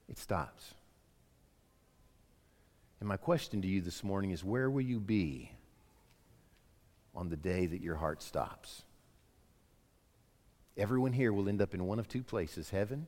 it 0.08 0.18
stops. 0.18 0.74
And 2.98 3.08
my 3.08 3.16
question 3.16 3.62
to 3.62 3.68
you 3.68 3.80
this 3.80 4.02
morning 4.02 4.32
is 4.32 4.42
where 4.42 4.68
will 4.68 4.82
you 4.82 4.98
be 4.98 5.52
on 7.14 7.28
the 7.28 7.36
day 7.36 7.66
that 7.66 7.82
your 7.82 7.96
heart 7.96 8.20
stops. 8.20 8.82
Everyone 10.76 11.12
here 11.12 11.32
will 11.32 11.48
end 11.48 11.62
up 11.62 11.72
in 11.72 11.84
one 11.86 12.00
of 12.00 12.08
two 12.08 12.24
places 12.24 12.70
heaven 12.70 13.06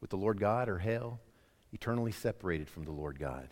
with 0.00 0.10
the 0.10 0.16
Lord 0.16 0.38
God 0.38 0.68
or 0.68 0.78
hell, 0.78 1.18
eternally 1.72 2.12
separated 2.12 2.68
from 2.68 2.84
the 2.84 2.90
Lord 2.90 3.18
God. 3.18 3.48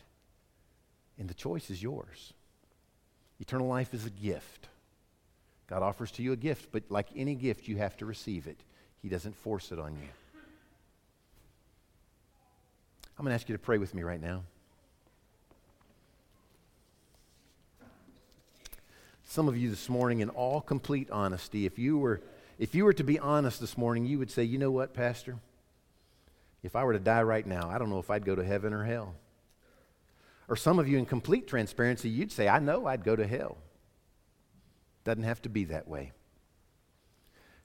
And 1.19 1.29
the 1.29 1.35
choice 1.35 1.71
is 1.71 1.83
yours. 1.83 2.33
Eternal 3.41 3.67
life 3.67 3.95
is 3.95 4.07
a 4.07 4.11
gift. 4.11 4.69
God 5.67 5.83
offers 5.83 6.11
to 6.13 6.23
you 6.23 6.33
a 6.33 6.37
gift, 6.37 6.69
but 6.73 6.85
like 6.89 7.09
any 7.17 7.35
gift, 7.35 7.69
you 7.69 7.77
have 7.77 7.97
to 7.99 8.07
receive 8.07 8.47
it. 8.47 8.59
He 9.03 9.09
doesn't 9.09 9.37
force 9.37 9.73
it 9.73 9.79
on 9.79 9.93
you. 9.95 10.09
I'm 13.19 13.25
going 13.25 13.31
to 13.31 13.35
ask 13.35 13.49
you 13.49 13.55
to 13.55 13.59
pray 13.63 13.79
with 13.79 13.95
me 13.95 14.03
right 14.03 14.21
now. 14.21 14.43
Some 19.25 19.49
of 19.49 19.57
you 19.57 19.71
this 19.71 19.89
morning, 19.89 20.21
in 20.21 20.29
all 20.29 20.61
complete 20.61 21.11
honesty, 21.11 21.67
if 21.67 21.79
you 21.79 21.99
were, 21.99 22.21
if 22.59 22.75
you 22.75 22.85
were 22.85 22.93
to 22.93 23.05
be 23.05 23.19
honest 23.19 23.61
this 23.61 23.77
morning, 23.77 24.07
you 24.07 24.19
would 24.19 24.31
say, 24.31 24.45
you 24.45 24.59
know 24.59 24.71
what, 24.71 24.95
Pastor? 24.95 25.37
If 26.67 26.75
I 26.75 26.83
were 26.83 26.95
to 26.95 26.99
die 26.99 27.23
right 27.23 27.47
now, 27.47 27.71
I 27.71 27.79
don't 27.79 27.91
know 27.91 28.01
if 28.01 28.11
I'd 28.11 28.25
go 28.25 28.35
to 28.35 28.45
heaven 28.45 28.73
or 28.73 28.85
hell. 28.85 29.15
Or 30.49 30.57
some 30.57 30.81
of 30.81 30.89
you, 30.89 30.99
in 30.99 31.07
complete 31.07 31.47
transparency, 31.47 32.09
you'd 32.09 32.33
say, 32.33 32.49
I 32.49 32.59
know 32.59 32.87
I'd 32.87 33.05
go 33.05 33.15
to 33.15 33.25
hell. 33.25 33.57
Doesn't 35.05 35.23
have 35.23 35.41
to 35.43 35.49
be 35.49 35.65
that 35.67 35.87
way. 35.87 36.11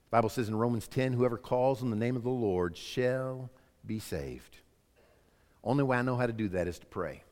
The 0.05 0.09
Bible 0.11 0.29
says 0.29 0.49
in 0.49 0.55
Romans 0.55 0.87
10, 0.87 1.13
whoever 1.13 1.37
calls 1.37 1.81
on 1.81 1.89
the 1.89 1.95
name 1.95 2.15
of 2.15 2.21
the 2.21 2.29
Lord 2.29 2.77
shall 2.77 3.49
be 3.83 3.97
saved. 3.97 4.57
Only 5.63 5.83
way 5.83 5.97
I 5.97 6.03
know 6.03 6.15
how 6.15 6.27
to 6.27 6.33
do 6.33 6.49
that 6.49 6.67
is 6.67 6.77
to 6.77 6.85
pray. 6.85 7.23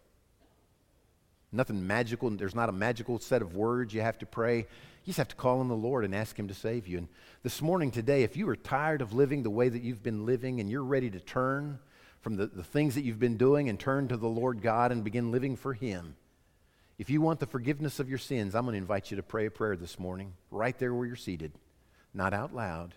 Nothing 1.52 1.85
magical. 1.85 2.31
There's 2.31 2.56
not 2.56 2.69
a 2.69 2.73
magical 2.73 3.19
set 3.19 3.44
of 3.44 3.56
words 3.56 3.94
you 3.94 4.02
have 4.02 4.17
to 4.19 4.25
pray. 4.25 4.65
You 5.10 5.12
just 5.12 5.17
have 5.17 5.29
to 5.29 5.35
call 5.35 5.60
on 5.60 5.69
the 5.69 5.75
Lord 5.75 6.05
and 6.05 6.13
ask 6.13 6.37
Him 6.37 6.49
to 6.49 6.53
save 6.53 6.87
you. 6.87 6.99
And 6.99 7.07
this 7.41 7.63
morning, 7.63 7.89
today, 7.89 8.21
if 8.21 8.37
you 8.37 8.47
are 8.47 8.55
tired 8.55 9.01
of 9.01 9.12
living 9.12 9.41
the 9.41 9.49
way 9.49 9.67
that 9.67 9.81
you've 9.81 10.03
been 10.03 10.27
living 10.27 10.60
and 10.60 10.69
you're 10.69 10.83
ready 10.83 11.10
to 11.10 11.19
turn 11.19 11.79
from 12.21 12.35
the, 12.35 12.45
the 12.45 12.63
things 12.63 12.93
that 12.93 13.03
you've 13.03 13.19
been 13.19 13.35
doing 13.35 13.69
and 13.69 13.79
turn 13.79 14.07
to 14.10 14.17
the 14.17 14.27
Lord 14.27 14.62
God 14.62 14.91
and 14.91 15.03
begin 15.03 15.31
living 15.31 15.55
for 15.55 15.73
Him, 15.73 16.15
if 16.99 17.10
you 17.10 17.21
want 17.21 17.39
the 17.39 17.47
forgiveness 17.47 17.99
of 17.99 18.07
your 18.07 18.19
sins, 18.19 18.53
I'm 18.53 18.65
going 18.65 18.73
to 18.73 18.77
invite 18.77 19.10
you 19.10 19.17
to 19.17 19.23
pray 19.23 19.47
a 19.47 19.49
prayer 19.49 19.75
this 19.75 19.97
morning, 19.97 20.33
right 20.51 20.77
there 20.77 20.93
where 20.93 21.07
you're 21.07 21.15
seated, 21.15 21.53
not 22.13 22.35
out 22.35 22.53
loud, 22.53 22.93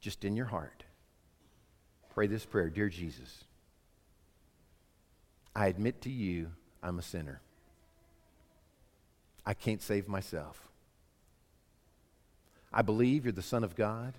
just 0.00 0.24
in 0.24 0.36
your 0.36 0.46
heart. 0.46 0.84
Pray 2.14 2.28
this 2.28 2.46
prayer 2.46 2.70
Dear 2.70 2.88
Jesus, 2.88 3.42
I 5.52 5.66
admit 5.66 6.00
to 6.02 6.10
you 6.10 6.52
I'm 6.80 7.00
a 7.00 7.02
sinner. 7.02 7.40
I 9.44 9.54
can't 9.54 9.82
save 9.82 10.06
myself. 10.06 10.68
I 12.76 12.82
believe 12.82 13.24
you're 13.24 13.32
the 13.32 13.40
Son 13.40 13.62
of 13.62 13.76
God. 13.76 14.14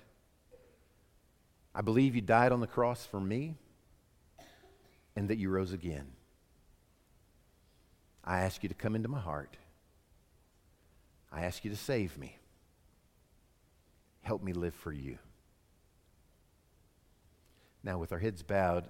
I 1.75 1.81
believe 1.81 2.15
you 2.15 2.21
died 2.21 2.53
on 2.53 2.61
the 2.61 2.67
cross 2.67 3.05
for 3.05 3.19
me 3.19 3.55
and 5.13 5.27
that 5.27 5.37
you 5.37 5.49
rose 5.49 5.73
again. 5.73 6.07
I 8.23 8.39
ask 8.39 8.63
you 8.63 8.69
to 8.69 8.75
come 8.75 8.95
into 8.95 9.09
my 9.09 9.19
heart. 9.19 9.57
I 11.33 11.41
ask 11.41 11.65
you 11.65 11.69
to 11.69 11.75
save 11.75 12.17
me. 12.17 12.37
Help 14.21 14.41
me 14.41 14.53
live 14.53 14.73
for 14.73 14.93
you. 14.93 15.17
Now, 17.83 17.97
with 17.97 18.13
our 18.13 18.19
heads 18.19 18.41
bowed, 18.41 18.85